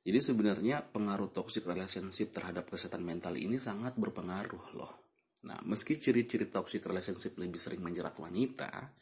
Jadi 0.00 0.16
sebenarnya 0.16 0.80
pengaruh 0.80 1.28
toxic 1.28 1.68
relationship 1.68 2.32
terhadap 2.32 2.72
kesehatan 2.72 3.04
mental 3.04 3.36
ini 3.36 3.60
sangat 3.60 4.00
berpengaruh 4.00 4.72
loh. 4.72 5.12
Nah, 5.44 5.60
meski 5.68 6.00
ciri-ciri 6.00 6.48
toxic 6.48 6.80
relationship 6.88 7.36
lebih 7.36 7.60
sering 7.60 7.84
menjerat 7.84 8.16
wanita, 8.16 8.96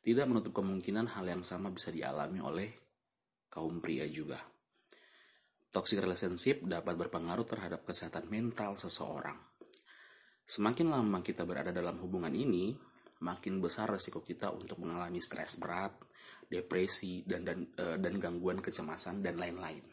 tidak 0.00 0.24
menutup 0.28 0.56
kemungkinan 0.56 1.12
hal 1.12 1.28
yang 1.28 1.44
sama 1.44 1.68
bisa 1.68 1.92
dialami 1.92 2.40
oleh 2.40 2.68
kaum 3.52 3.84
pria 3.84 4.08
juga. 4.08 4.40
Toxic 5.70 6.02
relationship 6.02 6.66
dapat 6.66 6.98
berpengaruh 6.98 7.46
terhadap 7.46 7.86
kesehatan 7.86 8.26
mental 8.26 8.74
seseorang. 8.74 9.38
Semakin 10.42 10.90
lama 10.90 11.22
kita 11.22 11.46
berada 11.46 11.70
dalam 11.70 11.94
hubungan 12.02 12.34
ini, 12.34 12.74
makin 13.22 13.62
besar 13.62 13.86
resiko 13.86 14.18
kita 14.18 14.50
untuk 14.50 14.82
mengalami 14.82 15.22
stres 15.22 15.62
berat, 15.62 15.94
depresi, 16.50 17.22
dan, 17.22 17.46
dan, 17.46 17.70
uh, 17.78 17.94
dan 18.02 18.18
gangguan 18.18 18.58
kecemasan, 18.58 19.22
dan 19.22 19.38
lain-lain. 19.38 19.86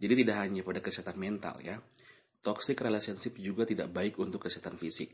Jadi 0.00 0.24
tidak 0.24 0.36
hanya 0.40 0.64
pada 0.64 0.80
kesehatan 0.80 1.20
mental 1.20 1.60
ya, 1.60 1.76
toxic 2.40 2.80
relationship 2.80 3.36
juga 3.36 3.68
tidak 3.68 3.92
baik 3.92 4.16
untuk 4.16 4.48
kesehatan 4.48 4.80
fisik. 4.80 5.12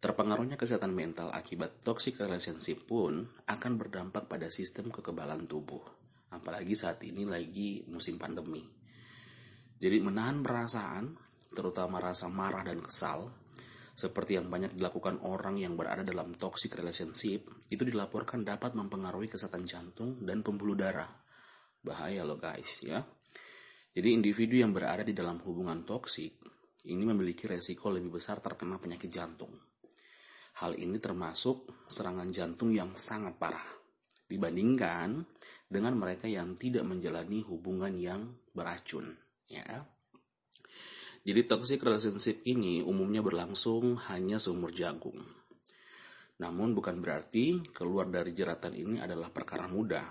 Terpengaruhnya 0.00 0.56
kesehatan 0.56 0.96
mental 0.96 1.28
akibat 1.36 1.84
toxic 1.84 2.16
relationship 2.16 2.88
pun 2.88 3.28
akan 3.44 3.72
berdampak 3.76 4.24
pada 4.24 4.48
sistem 4.48 4.88
kekebalan 4.88 5.44
tubuh. 5.44 5.99
Apalagi 6.30 6.78
saat 6.78 7.02
ini 7.02 7.26
lagi 7.26 7.82
musim 7.90 8.18
pandemi. 8.18 8.62
Jadi 9.80 9.96
menahan 9.98 10.44
perasaan 10.44 11.04
terutama 11.50 11.98
rasa 11.98 12.30
marah 12.30 12.62
dan 12.62 12.78
kesal, 12.78 13.32
seperti 13.98 14.38
yang 14.38 14.46
banyak 14.46 14.78
dilakukan 14.78 15.20
orang 15.26 15.58
yang 15.58 15.74
berada 15.74 16.06
dalam 16.06 16.32
toxic 16.32 16.72
relationship, 16.78 17.50
itu 17.68 17.82
dilaporkan 17.82 18.46
dapat 18.46 18.72
mempengaruhi 18.78 19.26
kesehatan 19.26 19.66
jantung 19.66 20.22
dan 20.22 20.40
pembuluh 20.46 20.78
darah. 20.78 21.10
Bahaya 21.82 22.22
loh 22.22 22.38
guys 22.38 22.80
ya. 22.86 23.02
Jadi 23.90 24.14
individu 24.14 24.62
yang 24.62 24.70
berada 24.70 25.02
di 25.02 25.10
dalam 25.10 25.42
hubungan 25.42 25.82
toksik 25.82 26.38
ini 26.86 27.04
memiliki 27.04 27.50
resiko 27.50 27.90
lebih 27.90 28.22
besar 28.22 28.38
terkena 28.38 28.78
penyakit 28.78 29.10
jantung. 29.10 29.52
Hal 30.64 30.78
ini 30.78 30.96
termasuk 31.02 31.88
serangan 31.90 32.30
jantung 32.30 32.70
yang 32.70 32.94
sangat 32.94 33.36
parah 33.36 33.64
dibandingkan 34.30 35.26
dengan 35.70 35.94
mereka 35.94 36.26
yang 36.26 36.58
tidak 36.58 36.82
menjalani 36.82 37.46
hubungan 37.46 37.94
yang 37.94 38.34
beracun, 38.50 39.14
ya. 39.46 39.86
Jadi 41.22 41.40
toxic 41.46 41.78
relationship 41.84 42.42
ini 42.48 42.82
umumnya 42.82 43.22
berlangsung 43.22 43.94
hanya 44.10 44.42
seumur 44.42 44.74
jagung. 44.74 45.20
Namun 46.40 46.72
bukan 46.72 46.98
berarti 46.98 47.60
keluar 47.70 48.08
dari 48.08 48.32
jeratan 48.32 48.72
ini 48.72 48.96
adalah 48.98 49.28
perkara 49.28 49.68
mudah. 49.68 50.08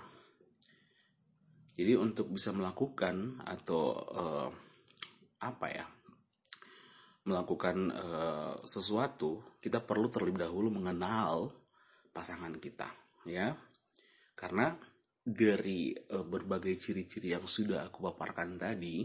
Jadi 1.74 1.92
untuk 1.98 2.30
bisa 2.30 2.54
melakukan 2.54 3.42
atau 3.42 3.82
uh, 4.16 4.48
apa 5.40 5.66
ya 5.72 5.86
melakukan 7.24 7.76
uh, 7.92 8.54
sesuatu 8.64 9.56
kita 9.60 9.80
perlu 9.84 10.08
terlebih 10.08 10.44
dahulu 10.44 10.72
mengenal 10.72 11.52
pasangan 12.12 12.56
kita 12.56 12.88
ya 13.28 13.52
karena 14.36 14.72
dari 15.20 15.92
uh, 15.92 16.24
berbagai 16.24 16.74
ciri-ciri 16.76 17.36
yang 17.36 17.44
sudah 17.44 17.86
aku 17.88 18.10
paparkan 18.10 18.56
tadi 18.56 19.04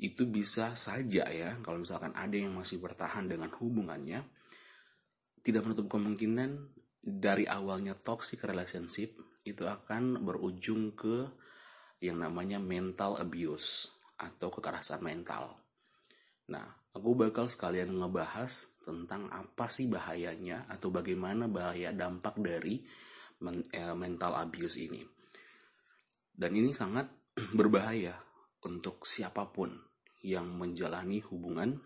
itu 0.00 0.26
bisa 0.26 0.74
saja 0.74 1.28
ya 1.30 1.54
kalau 1.62 1.78
misalkan 1.78 2.10
ada 2.18 2.34
yang 2.34 2.50
masih 2.56 2.82
bertahan 2.82 3.30
dengan 3.30 3.52
hubungannya 3.54 4.26
tidak 5.44 5.68
menutup 5.68 5.86
kemungkinan 5.92 6.72
dari 7.04 7.44
awalnya 7.44 7.92
toxic 7.94 8.40
relationship 8.42 9.14
itu 9.44 9.68
akan 9.68 10.24
berujung 10.24 10.96
ke 10.96 11.28
yang 12.00 12.16
namanya 12.16 12.56
mental 12.56 13.20
abuse 13.20 13.92
atau 14.16 14.48
kekerasan 14.48 15.04
mental. 15.04 15.52
Nah, 16.48 16.64
aku 16.96 17.12
bakal 17.12 17.48
sekalian 17.52 17.92
ngebahas 17.92 18.80
tentang 18.80 19.28
apa 19.28 19.68
sih 19.68 19.88
bahayanya 19.88 20.64
atau 20.68 20.88
bagaimana 20.88 21.44
bahaya 21.48 21.92
dampak 21.92 22.40
dari 22.40 22.84
eh, 23.44 23.94
mental 23.96 24.32
abuse 24.36 24.80
ini. 24.80 25.13
Dan 26.34 26.58
ini 26.58 26.74
sangat 26.74 27.06
berbahaya 27.58 28.18
untuk 28.66 29.06
siapa 29.06 29.46
pun 29.54 29.70
yang 30.24 30.58
menjalani 30.58 31.22
hubungan 31.30 31.78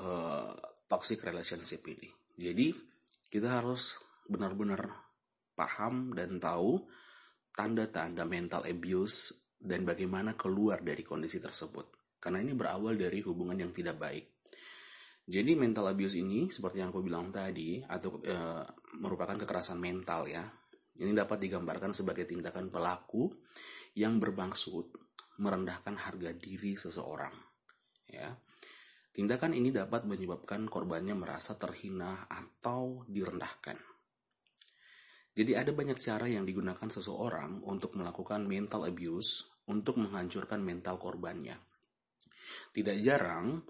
uh, 0.00 0.52
toxic 0.90 1.22
relationship 1.22 1.86
ini. 1.86 2.08
Jadi 2.34 2.72
kita 3.30 3.62
harus 3.62 3.94
benar-benar 4.26 4.88
paham 5.52 6.16
dan 6.16 6.40
tahu 6.40 6.80
tanda-tanda 7.52 8.24
mental 8.24 8.64
abuse 8.64 9.32
dan 9.62 9.84
bagaimana 9.84 10.34
keluar 10.34 10.80
dari 10.80 11.04
kondisi 11.04 11.38
tersebut. 11.38 12.18
Karena 12.18 12.40
ini 12.40 12.56
berawal 12.56 12.96
dari 12.96 13.20
hubungan 13.22 13.60
yang 13.60 13.70
tidak 13.70 14.00
baik. 14.00 14.24
Jadi 15.22 15.54
mental 15.54 15.86
abuse 15.86 16.18
ini 16.18 16.50
seperti 16.50 16.82
yang 16.82 16.90
aku 16.90 17.02
bilang 17.06 17.30
tadi 17.30 17.78
atau 17.78 18.18
e, 18.26 18.36
merupakan 18.98 19.38
kekerasan 19.38 19.78
mental 19.78 20.26
ya. 20.26 20.42
Ini 20.98 21.12
dapat 21.16 21.40
digambarkan 21.40 21.96
sebagai 21.96 22.28
tindakan 22.28 22.68
pelaku 22.68 23.32
yang 23.96 24.20
bermaksud 24.20 24.92
merendahkan 25.40 25.96
harga 25.96 26.30
diri 26.36 26.76
seseorang. 26.76 27.32
Ya. 28.08 28.36
Tindakan 29.12 29.52
ini 29.52 29.68
dapat 29.68 30.08
menyebabkan 30.08 30.64
korbannya 30.68 31.12
merasa 31.12 31.56
terhina 31.56 32.24
atau 32.28 33.04
direndahkan. 33.08 33.76
Jadi 35.32 35.52
ada 35.56 35.72
banyak 35.72 35.96
cara 35.96 36.28
yang 36.28 36.44
digunakan 36.44 36.88
seseorang 36.88 37.64
untuk 37.64 37.96
melakukan 37.96 38.44
mental 38.44 38.84
abuse 38.84 39.48
untuk 39.68 39.96
menghancurkan 39.96 40.60
mental 40.60 41.00
korbannya. 41.00 41.56
Tidak 42.72 43.00
jarang, 43.00 43.64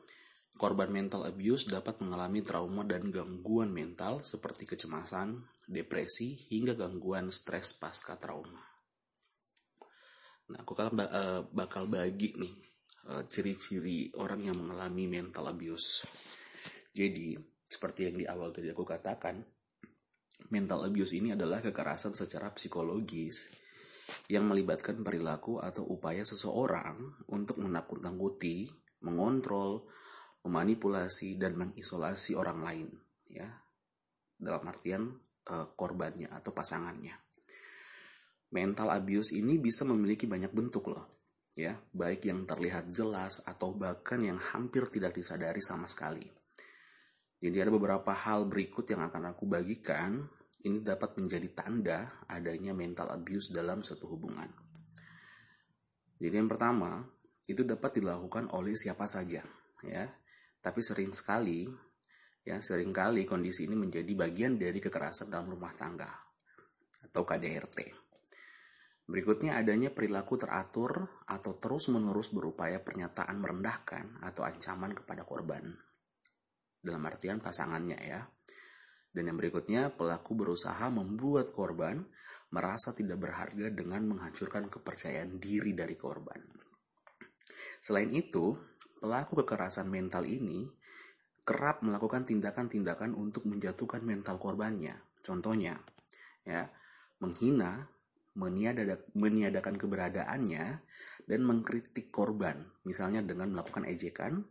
korban 0.63 0.95
mental 0.95 1.27
abuse 1.27 1.67
dapat 1.67 1.99
mengalami 1.99 2.39
trauma 2.39 2.87
dan 2.87 3.11
gangguan 3.11 3.75
mental 3.75 4.23
seperti 4.23 4.71
kecemasan, 4.71 5.43
depresi, 5.67 6.39
hingga 6.55 6.79
gangguan 6.79 7.35
stres 7.35 7.75
pasca 7.75 8.15
trauma. 8.15 8.63
Nah, 10.55 10.63
aku 10.63 10.79
kan 10.79 10.95
bakal 11.51 11.91
bagi 11.91 12.39
nih 12.39 12.55
eh, 13.11 13.27
ciri-ciri 13.27 14.15
orang 14.15 14.47
yang 14.47 14.55
mengalami 14.63 15.11
mental 15.11 15.51
abuse. 15.51 16.07
Jadi, 16.95 17.35
seperti 17.67 18.07
yang 18.07 18.17
di 18.23 18.27
awal 18.31 18.55
tadi 18.55 18.71
aku 18.71 18.87
katakan, 18.87 19.43
mental 20.55 20.87
abuse 20.87 21.19
ini 21.19 21.35
adalah 21.35 21.59
kekerasan 21.59 22.15
secara 22.15 22.55
psikologis 22.55 23.51
yang 24.31 24.47
melibatkan 24.47 25.03
perilaku 25.03 25.59
atau 25.59 25.83
upaya 25.91 26.23
seseorang 26.23 27.27
untuk 27.35 27.59
menakut-nakuti, 27.59 28.71
mengontrol, 29.03 29.91
memanipulasi 30.43 31.39
dan 31.39 31.55
mengisolasi 31.55 32.35
orang 32.35 32.61
lain, 32.63 32.89
ya. 33.31 33.47
Dalam 34.39 34.63
artian 34.67 35.15
uh, 35.49 35.67
korbannya 35.75 36.31
atau 36.31 36.51
pasangannya. 36.51 37.15
mental 38.53 38.93
abuse 38.93 39.33
ini 39.33 39.57
bisa 39.57 39.81
memiliki 39.89 40.29
banyak 40.29 40.53
bentuk 40.53 40.93
loh. 40.93 41.09
Ya, 41.57 41.81
baik 41.93 42.29
yang 42.29 42.45
terlihat 42.45 42.93
jelas 42.93 43.41
atau 43.49 43.73
bahkan 43.73 44.21
yang 44.21 44.37
hampir 44.37 44.89
tidak 44.93 45.17
disadari 45.17 45.61
sama 45.65 45.89
sekali. 45.89 46.25
Jadi 47.43 47.57
ada 47.59 47.73
beberapa 47.75 48.13
hal 48.13 48.45
berikut 48.47 48.85
yang 48.93 49.09
akan 49.09 49.33
aku 49.33 49.49
bagikan. 49.49 50.29
Ini 50.63 50.85
dapat 50.85 51.19
menjadi 51.19 51.49
tanda 51.57 52.07
adanya 52.31 52.71
mental 52.71 53.11
abuse 53.11 53.51
dalam 53.51 53.83
suatu 53.83 54.07
hubungan. 54.07 54.47
Jadi 56.23 56.39
yang 56.39 56.47
pertama, 56.47 57.03
itu 57.51 57.67
dapat 57.67 57.99
dilakukan 57.99 58.47
oleh 58.55 58.79
siapa 58.79 59.11
saja, 59.11 59.43
ya. 59.83 60.05
Tapi 60.63 60.81
sering 60.81 61.11
sekali, 61.11 61.67
ya 62.47 62.63
sering 62.63 62.95
kali 62.95 63.27
kondisi 63.27 63.67
ini 63.67 63.75
menjadi 63.75 64.15
bagian 64.15 64.55
dari 64.55 64.79
kekerasan 64.79 65.27
dalam 65.27 65.51
rumah 65.51 65.75
tangga 65.75 66.11
atau 67.03 67.27
KDRT. 67.27 67.79
Berikutnya 69.03 69.59
adanya 69.59 69.91
perilaku 69.91 70.39
teratur 70.39 71.21
atau 71.27 71.59
terus-menerus 71.59 72.31
berupaya 72.31 72.79
pernyataan 72.79 73.37
merendahkan 73.43 74.23
atau 74.23 74.47
ancaman 74.47 74.95
kepada 74.95 75.27
korban 75.27 75.67
dalam 76.83 77.03
artian 77.07 77.43
pasangannya 77.43 77.99
ya. 77.99 78.23
Dan 79.13 79.29
yang 79.29 79.37
berikutnya, 79.37 79.93
pelaku 79.93 80.33
berusaha 80.33 80.89
membuat 80.89 81.53
korban 81.53 82.01
merasa 82.53 82.97
tidak 82.97 83.21
berharga 83.21 83.69
dengan 83.69 84.09
menghancurkan 84.09 84.73
kepercayaan 84.73 85.37
diri 85.37 85.77
dari 85.77 85.97
korban. 86.01 86.41
Selain 87.83 88.09
itu, 88.09 88.57
pelaku 89.03 89.43
kekerasan 89.43 89.91
mental 89.91 90.23
ini 90.23 90.71
kerap 91.43 91.83
melakukan 91.83 92.23
tindakan-tindakan 92.23 93.19
untuk 93.19 93.51
menjatuhkan 93.51 94.07
mental 94.07 94.39
korbannya. 94.39 94.95
Contohnya, 95.27 95.75
ya, 96.47 96.71
menghina, 97.19 97.91
meniadakan 99.19 99.75
keberadaannya, 99.75 100.65
dan 101.27 101.41
mengkritik 101.43 102.15
korban, 102.15 102.63
misalnya 102.87 103.27
dengan 103.27 103.51
melakukan 103.51 103.91
ejekan, 103.91 104.47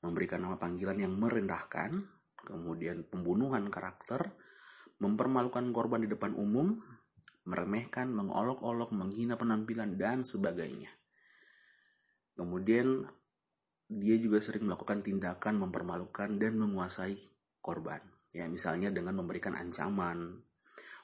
memberikan 0.00 0.40
nama 0.40 0.56
panggilan 0.56 0.96
yang 0.96 1.12
merendahkan, 1.20 2.00
kemudian 2.48 3.04
pembunuhan 3.04 3.68
karakter, 3.68 4.32
mempermalukan 5.04 5.68
korban 5.68 6.00
di 6.00 6.08
depan 6.08 6.32
umum, 6.32 6.80
meremehkan, 7.44 8.08
mengolok-olok, 8.08 8.88
menghina 8.96 9.36
penampilan, 9.36 10.00
dan 10.00 10.24
sebagainya. 10.24 10.88
Kemudian 12.32 13.04
dia 13.98 14.16
juga 14.16 14.40
sering 14.40 14.64
melakukan 14.64 15.04
tindakan 15.04 15.60
mempermalukan 15.68 16.40
dan 16.40 16.56
menguasai 16.56 17.16
korban. 17.60 18.00
Ya, 18.32 18.48
misalnya 18.48 18.88
dengan 18.88 19.20
memberikan 19.20 19.52
ancaman, 19.52 20.40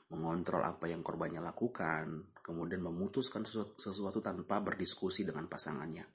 mengontrol 0.09 0.65
apa 0.65 0.89
yang 0.89 1.05
korbannya 1.05 1.45
lakukan, 1.45 2.33
kemudian 2.41 2.81
memutuskan 2.81 3.45
sesuatu, 3.45 3.77
sesuatu 3.77 4.19
tanpa 4.25 4.65
berdiskusi 4.65 5.29
dengan 5.29 5.45
pasangannya. 5.45 6.09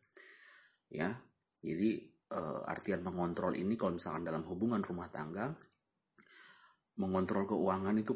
Ya, 0.90 1.14
jadi 1.62 2.14
uh, 2.34 2.62
artian 2.66 3.06
mengontrol 3.06 3.54
ini 3.54 3.78
kalau 3.78 3.96
misalkan 3.96 4.26
dalam 4.26 4.44
hubungan 4.50 4.82
rumah 4.82 5.08
tangga 5.08 5.54
mengontrol 6.98 7.50
keuangan 7.50 7.96
itu 7.98 8.14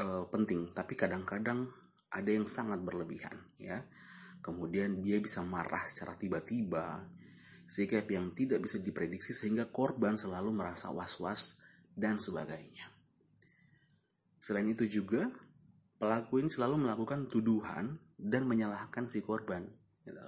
uh, 0.00 0.24
penting 0.28 0.72
tapi 0.72 0.96
kadang-kadang 0.96 1.68
ada 2.12 2.30
yang 2.30 2.48
sangat 2.48 2.80
berlebihan 2.80 3.36
ya 3.60 3.84
kemudian 4.40 5.02
dia 5.04 5.20
bisa 5.20 5.44
marah 5.44 5.82
secara 5.84 6.16
tiba-tiba 6.16 7.04
sikap 7.66 8.06
yang 8.10 8.30
tidak 8.32 8.62
bisa 8.62 8.78
diprediksi 8.78 9.34
sehingga 9.34 9.68
korban 9.70 10.14
selalu 10.14 10.54
merasa 10.54 10.90
was-was 10.94 11.58
dan 11.92 12.18
sebagainya. 12.22 12.86
Selain 14.38 14.66
itu 14.70 14.86
juga 14.86 15.26
pelaku 15.98 16.42
ini 16.42 16.50
selalu 16.50 16.86
melakukan 16.86 17.26
tuduhan 17.26 17.98
dan 18.16 18.46
menyalahkan 18.46 19.10
si 19.10 19.20
korban 19.20 19.66
gitu 20.06 20.22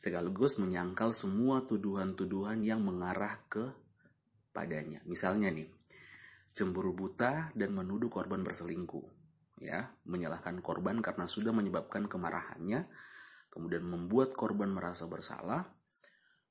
sekaligus 0.00 0.56
menyangkal 0.56 1.12
semua 1.12 1.68
tuduhan-tuduhan 1.68 2.64
yang 2.64 2.80
mengarah 2.80 3.36
ke 3.52 3.68
padanya. 4.48 5.04
Misalnya 5.04 5.52
nih, 5.52 5.68
cemburu 6.56 6.96
buta 6.96 7.52
dan 7.52 7.76
menuduh 7.76 8.08
korban 8.08 8.40
berselingkuh, 8.40 9.04
ya, 9.60 9.92
menyalahkan 10.08 10.64
korban 10.64 11.04
karena 11.04 11.28
sudah 11.28 11.52
menyebabkan 11.52 12.08
kemarahannya, 12.08 12.88
kemudian 13.52 13.84
membuat 13.84 14.32
korban 14.32 14.72
merasa 14.72 15.04
bersalah, 15.04 15.68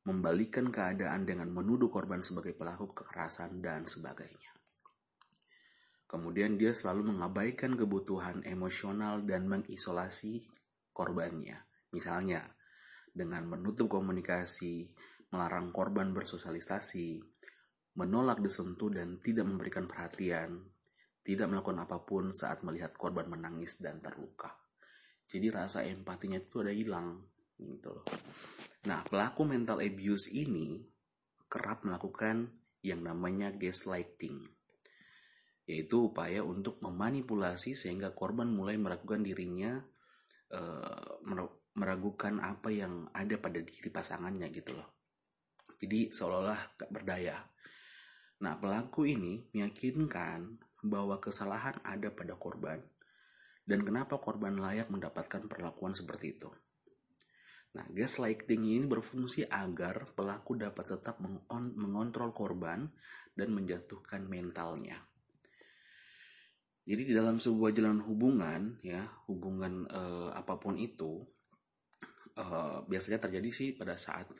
membalikan 0.09 0.73
keadaan 0.73 1.29
dengan 1.29 1.53
menuduh 1.53 1.93
korban 1.93 2.25
sebagai 2.25 2.57
pelaku 2.57 2.89
kekerasan 2.97 3.61
dan 3.61 3.85
sebagainya. 3.85 4.49
Kemudian 6.09 6.57
dia 6.57 6.73
selalu 6.73 7.13
mengabaikan 7.13 7.77
kebutuhan 7.77 8.41
emosional 8.41 9.21
dan 9.21 9.45
mengisolasi 9.45 10.41
korbannya. 10.89 11.61
Misalnya, 11.93 12.41
dengan 13.13 13.45
menutup 13.45 13.85
komunikasi, 13.85 14.89
melarang 15.29 15.69
korban 15.69 16.09
bersosialisasi, 16.09 17.21
menolak 18.01 18.41
disentuh 18.41 18.89
dan 18.89 19.21
tidak 19.21 19.45
memberikan 19.45 19.85
perhatian, 19.85 20.65
tidak 21.21 21.45
melakukan 21.53 21.85
apa 21.85 22.01
pun 22.01 22.33
saat 22.33 22.65
melihat 22.65 22.97
korban 22.97 23.29
menangis 23.29 23.77
dan 23.77 24.01
terluka. 24.01 24.49
Jadi 25.29 25.53
rasa 25.53 25.85
empatinya 25.85 26.41
itu 26.41 26.65
ada 26.65 26.73
hilang 26.73 27.21
gitu 27.59 27.93
loh. 27.93 28.05
Nah, 28.87 29.03
pelaku 29.03 29.43
mental 29.43 29.83
abuse 29.83 30.31
ini 30.31 30.79
kerap 31.51 31.83
melakukan 31.83 32.49
yang 32.79 33.03
namanya 33.03 33.51
gaslighting 33.51 34.47
yaitu 35.69 36.09
upaya 36.09 36.41
untuk 36.41 36.81
memanipulasi 36.81 37.77
sehingga 37.77 38.17
korban 38.17 38.49
mulai 38.49 38.73
meragukan 38.81 39.21
dirinya 39.21 39.77
uh, 40.49 41.21
meragukan 41.77 42.41
apa 42.41 42.73
yang 42.73 43.05
ada 43.13 43.37
pada 43.37 43.61
diri 43.61 43.93
pasangannya 43.93 44.49
gitu 44.49 44.73
loh. 44.73 44.89
Jadi 45.77 46.09
seolah-olah 46.09 46.73
gak 46.73 46.89
berdaya. 46.89 47.37
Nah 48.41 48.57
pelaku 48.57 49.13
ini 49.13 49.45
meyakinkan 49.53 50.57
bahwa 50.89 51.21
kesalahan 51.21 51.77
ada 51.85 52.09
pada 52.17 52.33
korban 52.33 52.81
dan 53.61 53.85
kenapa 53.85 54.17
korban 54.17 54.57
layak 54.57 54.89
mendapatkan 54.89 55.45
perlakuan 55.45 55.93
seperti 55.93 56.33
itu. 56.33 56.49
Nah, 57.69 57.85
gaslighting 57.93 58.65
ini 58.65 58.85
berfungsi 58.89 59.45
agar 59.45 60.09
pelaku 60.17 60.57
dapat 60.57 60.97
tetap 60.97 61.21
mengontrol 61.53 62.33
korban 62.33 62.89
dan 63.37 63.49
menjatuhkan 63.53 64.25
mentalnya. 64.25 64.97
Jadi 66.89 67.05
di 67.05 67.13
dalam 67.13 67.37
sebuah 67.37 67.69
jalan 67.69 68.01
hubungan, 68.01 68.81
ya 68.81 69.05
hubungan 69.29 69.85
eh, 69.85 70.29
apa 70.33 70.57
pun 70.57 70.73
itu, 70.73 71.21
uh, 72.39 72.79
biasanya 72.87 73.19
terjadi 73.19 73.49
sih 73.51 73.69
pada 73.75 73.99
saat 73.99 74.31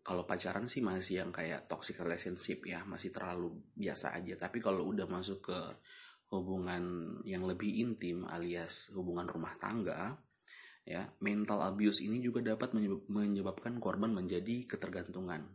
kalau 0.00 0.24
pacaran 0.24 0.64
sih 0.68 0.80
masih 0.80 1.24
yang 1.24 1.30
kayak 1.32 1.68
toxic 1.68 2.00
relationship 2.00 2.64
ya 2.64 2.84
masih 2.84 3.12
terlalu 3.12 3.52
biasa 3.76 4.16
aja 4.16 4.48
tapi 4.48 4.58
kalau 4.60 4.88
udah 4.88 5.04
masuk 5.08 5.52
ke 5.52 5.58
hubungan 6.32 7.14
yang 7.26 7.44
lebih 7.44 7.68
intim 7.82 8.24
alias 8.28 8.92
hubungan 8.94 9.28
rumah 9.28 9.54
tangga 9.60 10.16
ya 10.90 11.06
mental 11.22 11.62
abuse 11.62 12.02
ini 12.02 12.18
juga 12.18 12.42
dapat 12.42 12.74
menyebabkan 13.06 13.78
korban 13.78 14.10
menjadi 14.10 14.66
ketergantungan 14.66 15.46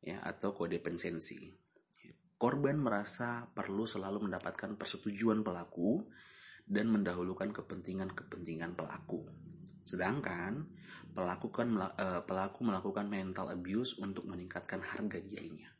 ya 0.00 0.24
atau 0.24 0.56
kodependensi 0.56 1.52
korban 2.40 2.80
merasa 2.80 3.44
perlu 3.52 3.84
selalu 3.84 4.24
mendapatkan 4.24 4.80
persetujuan 4.80 5.44
pelaku 5.44 6.08
dan 6.64 6.88
mendahulukan 6.88 7.52
kepentingan-kepentingan 7.52 8.72
pelaku 8.72 9.28
Sedangkan 9.88 10.68
pelaku, 11.16 11.48
kan, 11.48 11.72
uh, 11.80 12.20
pelaku 12.28 12.60
melakukan 12.60 13.08
mental 13.08 13.48
abuse 13.48 13.96
untuk 13.96 14.28
meningkatkan 14.28 14.84
harga 14.84 15.16
dirinya. 15.16 15.72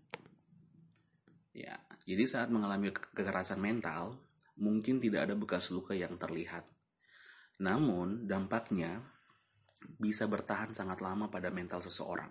Ya, 1.52 1.76
jadi 2.09 2.24
saat 2.24 2.48
mengalami 2.48 2.88
kekerasan 2.88 3.61
mental, 3.61 4.16
mungkin 4.57 4.96
tidak 4.96 5.28
ada 5.28 5.35
bekas 5.37 5.68
luka 5.68 5.92
yang 5.92 6.16
terlihat. 6.16 6.64
Namun, 7.59 8.27
dampaknya 8.27 9.03
bisa 9.99 10.27
bertahan 10.27 10.75
sangat 10.75 11.03
lama 11.03 11.31
pada 11.31 11.51
mental 11.51 11.83
seseorang. 11.83 12.31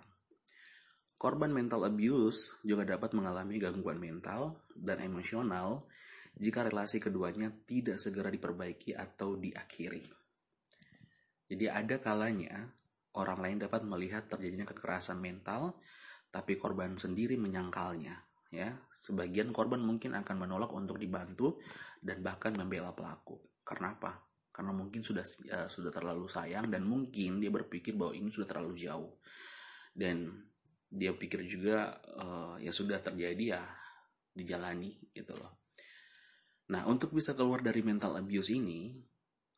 Korban 1.17 1.49
mental 1.49 1.81
abuse 1.89 2.61
juga 2.61 2.85
dapat 2.85 3.17
mengalami 3.17 3.57
gangguan 3.57 3.97
mental 3.97 4.61
dan 4.77 5.01
emosional 5.01 5.89
jika 6.37 6.61
relasi 6.61 7.01
keduanya 7.01 7.49
tidak 7.65 7.97
segera 7.97 8.29
diperbaiki 8.29 8.93
atau 8.93 9.33
diakhiri. 9.33 10.05
Jadi 11.49 11.65
ada 11.65 11.97
kalanya 11.97 12.69
orang 13.17 13.39
lain 13.41 13.57
dapat 13.65 13.81
melihat 13.87 14.29
terjadinya 14.29 14.69
kekerasan 14.69 15.17
mental, 15.17 15.81
tapi 16.29 16.53
korban 16.53 16.93
sendiri 16.99 17.33
menyangkalnya. 17.39 18.13
Ya, 18.53 18.77
sebagian 19.01 19.49
korban 19.51 19.81
mungkin 19.81 20.13
akan 20.13 20.37
menolak 20.37 20.69
untuk 20.71 21.01
dibantu 21.01 21.57
dan 21.99 22.21
bahkan 22.21 22.53
membela 22.53 22.93
pelaku. 22.93 23.41
Karena 23.65 23.97
apa? 23.97 24.26
Karena 24.57 24.73
mungkin 24.73 25.05
sudah 25.05 25.21
uh, 25.53 25.69
sudah 25.69 25.93
terlalu 25.93 26.25
sayang 26.25 26.73
dan 26.73 26.81
mungkin 26.81 27.37
dia 27.37 27.53
berpikir 27.53 27.93
bahwa 27.93 28.17
ini 28.17 28.33
sudah 28.33 28.49
terlalu 28.49 28.73
jauh. 28.73 29.21
Dan 29.93 30.33
dia 30.89 31.13
pikir 31.13 31.45
juga 31.45 31.93
uh, 32.17 32.57
ya 32.57 32.73
sudah 32.73 32.97
terjadi 32.97 33.61
ya 33.61 33.63
dijalani 34.33 34.97
gitu 35.13 35.37
loh. 35.37 35.61
Nah, 36.73 36.89
untuk 36.89 37.13
bisa 37.13 37.37
keluar 37.37 37.61
dari 37.61 37.85
mental 37.85 38.17
abuse 38.17 38.49
ini, 38.49 38.97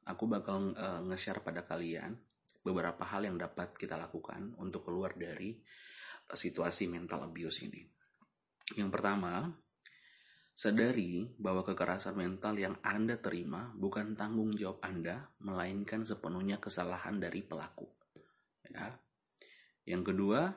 aku 0.04 0.28
bakal 0.28 0.76
uh, 0.76 1.02
nge-share 1.08 1.40
pada 1.40 1.64
kalian 1.64 2.20
beberapa 2.60 3.08
hal 3.08 3.24
yang 3.24 3.40
dapat 3.40 3.72
kita 3.80 3.96
lakukan 3.96 4.52
untuk 4.60 4.84
keluar 4.84 5.16
dari 5.16 5.56
situasi 6.30 6.92
mental 6.92 7.26
abuse 7.26 7.66
ini. 7.66 7.82
Yang 8.78 8.90
pertama, 8.94 9.50
sadari 10.60 11.24
bahwa 11.40 11.64
kekerasan 11.64 12.20
mental 12.20 12.60
yang 12.60 12.76
Anda 12.84 13.16
terima 13.16 13.72
bukan 13.80 14.20
tanggung 14.20 14.52
jawab 14.52 14.84
Anda, 14.84 15.32
melainkan 15.40 16.04
sepenuhnya 16.04 16.60
kesalahan 16.60 17.16
dari 17.16 17.40
pelaku. 17.40 17.88
Ya. 18.68 19.00
Yang 19.88 20.12
kedua, 20.12 20.52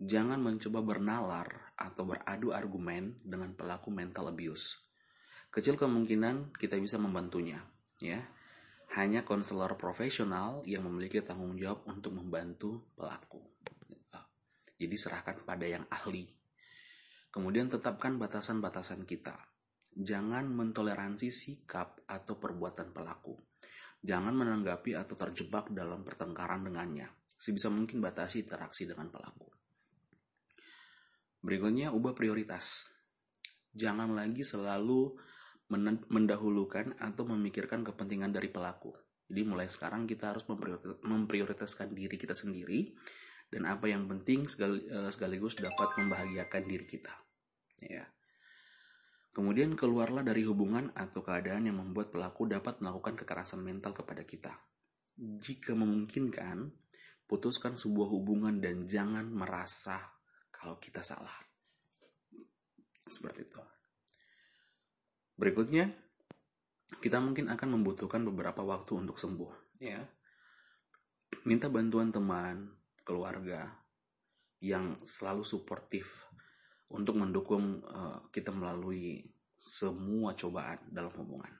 jangan 0.00 0.40
mencoba 0.40 0.80
bernalar 0.80 1.76
atau 1.76 2.08
beradu 2.08 2.56
argumen 2.56 3.20
dengan 3.20 3.52
pelaku 3.52 3.92
mental 3.92 4.32
abuse. 4.32 4.80
Kecil 5.52 5.76
kemungkinan 5.76 6.56
kita 6.56 6.80
bisa 6.80 6.96
membantunya, 6.96 7.60
ya 8.00 8.24
hanya 8.96 9.20
konselor 9.20 9.76
profesional 9.76 10.64
yang 10.64 10.88
memiliki 10.88 11.20
tanggung 11.20 11.60
jawab 11.60 11.84
untuk 11.92 12.16
membantu 12.16 12.88
pelaku. 12.96 13.40
Jadi 14.80 14.96
serahkan 14.96 15.44
pada 15.44 15.68
yang 15.68 15.84
ahli. 15.92 16.41
Kemudian 17.32 17.72
tetapkan 17.72 18.20
batasan-batasan 18.20 19.08
kita. 19.08 19.32
Jangan 19.96 20.52
mentoleransi 20.52 21.32
sikap 21.32 22.04
atau 22.04 22.36
perbuatan 22.36 22.92
pelaku. 22.92 23.32
Jangan 24.04 24.36
menanggapi 24.36 24.92
atau 24.92 25.16
terjebak 25.16 25.72
dalam 25.72 26.04
pertengkaran 26.04 26.60
dengannya. 26.60 27.08
Sebisa 27.24 27.72
mungkin 27.72 28.04
batasi 28.04 28.44
interaksi 28.44 28.84
dengan 28.84 29.08
pelaku. 29.08 29.48
Berikutnya, 31.40 31.88
ubah 31.88 32.12
prioritas. 32.12 32.92
Jangan 33.72 34.12
lagi 34.12 34.44
selalu 34.44 35.16
mendahulukan 36.12 37.00
atau 37.00 37.24
memikirkan 37.24 37.80
kepentingan 37.80 38.28
dari 38.28 38.52
pelaku. 38.52 38.92
Jadi 39.32 39.40
mulai 39.48 39.64
sekarang 39.72 40.04
kita 40.04 40.36
harus 40.36 40.44
memprioritaskan 41.00 41.96
diri 41.96 42.20
kita 42.20 42.36
sendiri 42.36 42.92
dan 43.48 43.64
apa 43.64 43.88
yang 43.88 44.04
penting 44.04 44.44
eh, 44.44 45.08
sekaligus 45.08 45.56
dapat 45.56 45.96
membahagiakan 45.96 46.62
diri 46.68 46.84
kita. 46.84 47.21
Ya. 47.82 48.06
Kemudian 49.32 49.72
keluarlah 49.74 50.20
dari 50.20 50.44
hubungan 50.44 50.92
atau 50.92 51.24
keadaan 51.24 51.64
yang 51.64 51.80
membuat 51.80 52.12
pelaku 52.12 52.44
dapat 52.44 52.84
melakukan 52.84 53.16
kekerasan 53.16 53.64
mental 53.64 53.96
kepada 53.96 54.28
kita. 54.28 54.52
Jika 55.16 55.72
memungkinkan, 55.72 56.68
putuskan 57.24 57.80
sebuah 57.80 58.12
hubungan 58.12 58.60
dan 58.60 58.84
jangan 58.84 59.24
merasa 59.32 60.04
kalau 60.52 60.76
kita 60.76 61.00
salah. 61.00 61.32
Seperti 63.08 63.40
itu. 63.48 63.60
Berikutnya, 65.32 65.88
kita 67.00 67.16
mungkin 67.24 67.48
akan 67.48 67.80
membutuhkan 67.80 68.20
beberapa 68.28 68.60
waktu 68.60 69.00
untuk 69.00 69.16
sembuh, 69.16 69.80
ya. 69.80 70.04
Minta 71.48 71.72
bantuan 71.72 72.12
teman, 72.12 72.68
keluarga 73.00 73.80
yang 74.62 75.00
selalu 75.02 75.42
suportif 75.42 76.30
untuk 76.92 77.16
mendukung 77.16 77.80
uh, 77.82 78.20
kita 78.28 78.52
melalui 78.52 79.24
semua 79.62 80.36
cobaan 80.36 80.78
dalam 80.90 81.12
hubungan. 81.16 81.52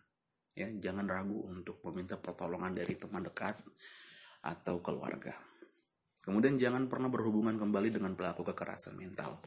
Ya, 0.53 0.69
jangan 0.69 1.09
ragu 1.09 1.49
untuk 1.49 1.81
meminta 1.89 2.21
pertolongan 2.21 2.77
dari 2.77 2.93
teman 3.01 3.25
dekat 3.25 3.57
atau 4.45 4.85
keluarga. 4.85 5.33
Kemudian 6.23 6.61
jangan 6.61 6.87
pernah 6.87 7.09
berhubungan 7.09 7.57
kembali 7.57 7.89
dengan 7.99 8.13
pelaku 8.15 8.45
kekerasan 8.47 8.95
mental. 8.95 9.41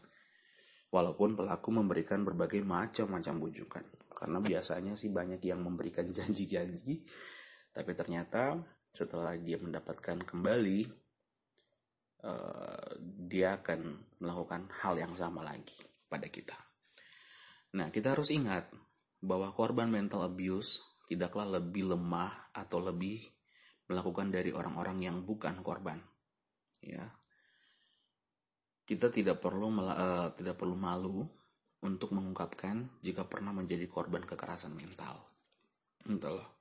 Walaupun 0.90 1.38
pelaku 1.38 1.70
memberikan 1.72 2.26
berbagai 2.26 2.64
macam-macam 2.66 3.36
bujukan. 3.38 3.86
Karena 4.16 4.40
biasanya 4.40 4.96
sih 4.96 5.12
banyak 5.12 5.44
yang 5.44 5.62
memberikan 5.62 6.08
janji-janji, 6.16 7.06
tapi 7.76 7.92
ternyata 7.94 8.64
setelah 8.96 9.36
dia 9.36 9.60
mendapatkan 9.60 10.24
kembali, 10.24 11.05
uh, 12.26 12.90
dia 13.00 13.62
akan 13.62 14.02
melakukan 14.20 14.68
hal 14.82 14.98
yang 14.98 15.14
sama 15.14 15.46
lagi 15.46 15.78
pada 16.10 16.26
kita. 16.28 16.58
Nah, 17.78 17.94
kita 17.94 18.18
harus 18.18 18.34
ingat 18.34 18.72
bahwa 19.22 19.54
korban 19.54 19.88
mental 19.88 20.26
abuse 20.26 20.82
tidaklah 21.06 21.46
lebih 21.46 21.94
lemah 21.94 22.50
atau 22.56 22.82
lebih 22.82 23.22
melakukan 23.86 24.34
dari 24.34 24.50
orang-orang 24.50 25.06
yang 25.06 25.18
bukan 25.22 25.62
korban. 25.62 26.02
Ya. 26.82 27.06
Kita 28.86 29.10
tidak 29.10 29.42
perlu 29.42 29.70
uh, 29.82 30.30
tidak 30.38 30.62
perlu 30.62 30.78
malu 30.78 31.26
untuk 31.86 32.14
mengungkapkan 32.14 33.02
jika 33.02 33.26
pernah 33.26 33.54
menjadi 33.54 33.86
korban 33.86 34.26
kekerasan 34.26 34.74
mental. 34.74 35.22
Entahlah. 36.06 36.55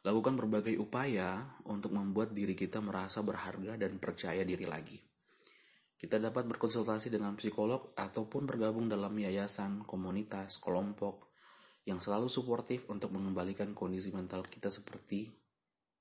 Lakukan 0.00 0.32
berbagai 0.32 0.80
upaya 0.80 1.60
untuk 1.68 1.92
membuat 1.92 2.32
diri 2.32 2.56
kita 2.56 2.80
merasa 2.80 3.20
berharga 3.20 3.76
dan 3.76 4.00
percaya 4.00 4.40
diri 4.44 4.64
lagi. 4.64 4.96
Kita 6.00 6.16
dapat 6.16 6.48
berkonsultasi 6.48 7.12
dengan 7.12 7.36
psikolog 7.36 7.92
ataupun 7.92 8.48
bergabung 8.48 8.88
dalam 8.88 9.12
yayasan, 9.12 9.84
komunitas, 9.84 10.56
kelompok 10.56 11.28
yang 11.84 12.00
selalu 12.00 12.32
suportif 12.32 12.88
untuk 12.88 13.12
mengembalikan 13.12 13.76
kondisi 13.76 14.08
mental 14.08 14.44
kita 14.48 14.72
seperti 14.72 15.28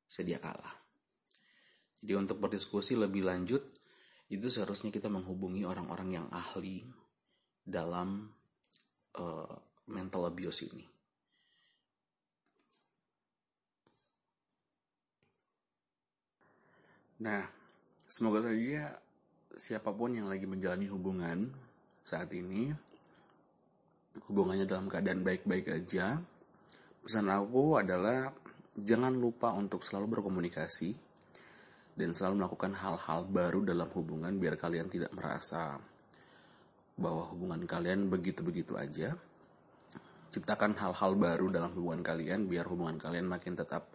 sedia 0.08 0.40
kala. 0.40 0.72
Jadi 2.00 2.16
untuk 2.16 2.40
berdiskusi 2.40 2.96
lebih 2.96 3.28
lanjut, 3.28 3.62
itu 4.32 4.48
seharusnya 4.48 4.90
kita 4.90 5.12
menghubungi 5.12 5.68
orang-orang 5.68 6.24
yang 6.24 6.28
ahli 6.32 6.88
dalam 7.60 8.32
uh, 9.20 9.54
mental 9.92 10.26
abuse 10.26 10.66
ini. 10.66 10.89
Nah, 17.20 17.44
semoga 18.08 18.48
saja 18.48 18.96
siapa 19.60 19.92
pun 19.92 20.16
yang 20.16 20.32
lagi 20.32 20.48
menjalani 20.48 20.88
hubungan 20.88 21.52
saat 22.08 22.32
ini, 22.32 22.72
hubungannya 24.32 24.64
dalam 24.64 24.88
keadaan 24.88 25.20
baik-baik 25.20 25.68
aja. 25.68 26.16
Pesan 27.04 27.28
aku 27.28 27.76
adalah 27.76 28.32
jangan 28.80 29.12
lupa 29.12 29.52
untuk 29.52 29.84
selalu 29.84 30.16
berkomunikasi 30.16 30.96
dan 32.00 32.16
selalu 32.16 32.40
melakukan 32.40 32.72
hal-hal 32.80 33.28
baru 33.28 33.68
dalam 33.68 33.92
hubungan 33.92 34.40
biar 34.40 34.56
kalian 34.56 34.88
tidak 34.88 35.12
merasa 35.12 35.76
bahwa 36.96 37.28
hubungan 37.36 37.68
kalian 37.68 38.08
begitu-begitu 38.08 38.80
aja. 38.80 39.12
Ciptakan 40.32 40.78
hal-hal 40.80 41.20
baru 41.20 41.52
dalam 41.52 41.76
hubungan 41.76 42.00
kalian 42.00 42.48
biar 42.48 42.64
hubungan 42.64 42.96
kalian 42.96 43.28
makin 43.28 43.60
tetap 43.60 43.92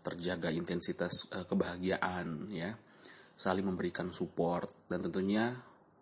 terjaga 0.00 0.48
intensitas 0.52 1.28
uh, 1.32 1.44
kebahagiaan 1.44 2.48
ya. 2.52 2.76
Saling 3.30 3.64
memberikan 3.64 4.12
support 4.12 4.68
dan 4.90 5.00
tentunya 5.00 5.54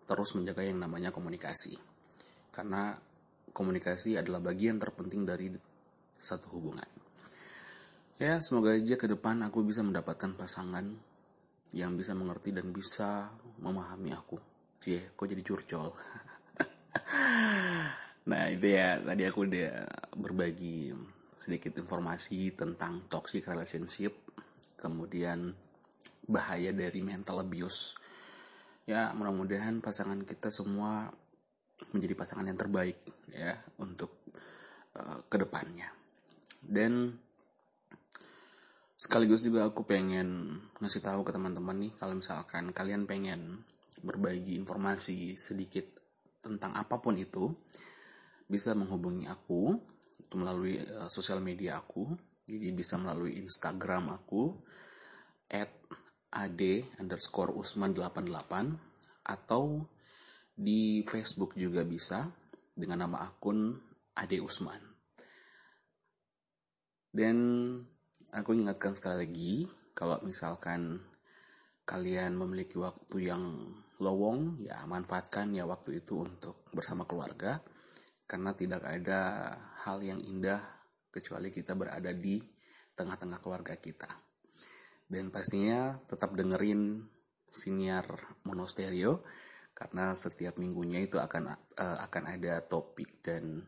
terus 0.03 0.35
menjaga 0.35 0.65
yang 0.65 0.81
namanya 0.81 1.13
komunikasi. 1.13 1.77
Karena 2.51 2.97
komunikasi 3.53 4.19
adalah 4.19 4.43
bagian 4.43 4.81
terpenting 4.81 5.23
dari 5.23 5.47
satu 6.19 6.51
hubungan. 6.57 6.89
Ya, 8.19 8.43
semoga 8.43 8.75
aja 8.75 8.99
ke 8.99 9.07
depan 9.07 9.39
aku 9.47 9.63
bisa 9.63 9.79
mendapatkan 9.79 10.35
pasangan 10.35 10.83
yang 11.71 11.95
bisa 11.95 12.11
mengerti 12.11 12.51
dan 12.51 12.75
bisa 12.75 13.31
memahami 13.63 14.11
aku. 14.11 14.35
Cie, 14.83 15.15
kok 15.15 15.29
jadi 15.29 15.39
curcol? 15.39 15.87
nah 18.29 18.43
itu 18.51 18.75
ya 18.75 18.99
tadi 18.99 19.23
aku 19.23 19.47
udah 19.47 19.71
berbagi 20.19 20.91
sedikit 21.43 21.79
informasi 21.79 22.53
tentang 22.53 23.07
toxic 23.07 23.47
relationship, 23.47 24.13
kemudian 24.79 25.55
bahaya 26.29 26.69
dari 26.69 27.01
mental 27.01 27.41
abuse. 27.41 27.97
Ya 28.85 29.13
mudah-mudahan 29.13 29.81
pasangan 29.81 30.21
kita 30.25 30.49
semua 30.49 31.09
menjadi 31.95 32.13
pasangan 32.17 32.45
yang 32.45 32.59
terbaik 32.59 32.99
ya 33.31 33.55
untuk 33.79 34.25
uh, 34.97 35.25
ke 35.25 35.37
depannya. 35.39 35.89
Dan 36.59 37.15
sekaligus 38.99 39.47
juga 39.47 39.71
aku 39.71 39.87
pengen 39.87 40.59
ngasih 40.83 40.99
tahu 40.99 41.23
ke 41.23 41.31
teman-teman 41.31 41.87
nih 41.87 41.93
kalau 41.95 42.19
misalkan 42.19 42.75
kalian 42.75 43.07
pengen 43.07 43.63
berbagi 44.03 44.59
informasi 44.59 45.39
sedikit 45.39 45.87
tentang 46.43 46.75
apa 46.75 46.99
pun 46.99 47.15
itu 47.15 47.51
bisa 48.49 48.75
menghubungi 48.75 49.27
aku 49.27 49.79
melalui 50.35 50.77
uh, 50.77 51.09
sosial 51.09 51.41
media 51.41 51.79
aku 51.81 52.13
jadi 52.45 52.73
bisa 52.73 52.97
melalui 52.97 53.37
Instagram 53.41 54.13
aku 54.13 54.53
at 55.49 55.69
ad 56.29 56.61
underscore 57.01 57.53
usman 57.57 57.93
88 57.93 59.29
atau 59.29 59.85
di 60.53 61.01
Facebook 61.05 61.57
juga 61.57 61.81
bisa 61.81 62.29
dengan 62.73 63.09
nama 63.09 63.25
akun 63.25 63.73
Ade 64.13 64.37
Usman 64.43 64.81
dan 67.09 67.37
aku 68.29 68.53
ingatkan 68.53 68.93
sekali 68.93 69.25
lagi 69.25 69.53
kalau 69.97 70.21
misalkan 70.21 71.01
kalian 71.89 72.37
memiliki 72.37 72.77
waktu 72.77 73.33
yang 73.33 73.43
lowong, 73.97 74.61
ya 74.61 74.85
manfaatkan 74.85 75.49
ya 75.57 75.65
waktu 75.65 76.05
itu 76.05 76.21
untuk 76.21 76.69
bersama 76.69 77.03
keluarga. 77.09 77.57
Karena 78.29 78.53
tidak 78.53 78.85
ada 78.85 79.49
hal 79.89 80.05
yang 80.05 80.21
indah 80.21 80.61
kecuali 81.09 81.49
kita 81.49 81.73
berada 81.73 82.13
di 82.13 82.37
tengah-tengah 82.93 83.41
keluarga 83.41 83.73
kita. 83.73 84.09
Dan 85.09 85.33
pastinya 85.33 85.97
tetap 86.05 86.37
dengerin 86.37 87.01
siniar 87.49 88.05
monostereo 88.45 89.25
karena 89.73 90.13
setiap 90.13 90.61
minggunya 90.61 91.01
itu 91.01 91.17
akan 91.17 91.55
uh, 91.55 91.97
akan 92.05 92.23
ada 92.29 92.61
topik 92.61 93.25
dan 93.25 93.65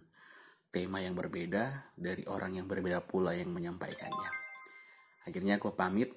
tema 0.69 1.01
yang 1.01 1.17
berbeda 1.17 1.95
dari 1.97 2.23
orang 2.29 2.61
yang 2.61 2.69
berbeda 2.69 3.01
pula 3.01 3.33
yang 3.33 3.49
menyampaikannya. 3.49 4.31
Akhirnya 5.25 5.57
aku 5.57 5.73
pamit. 5.73 6.13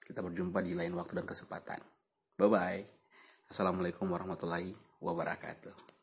Kita 0.00 0.26
berjumpa 0.26 0.58
di 0.58 0.74
lain 0.74 0.94
waktu 0.98 1.22
dan 1.22 1.26
kesempatan. 1.26 1.80
Bye 2.34 2.50
bye. 2.50 2.82
Assalamualaikum 3.46 4.10
warahmatullahi 4.10 4.74
wabarakatuh. 4.98 5.99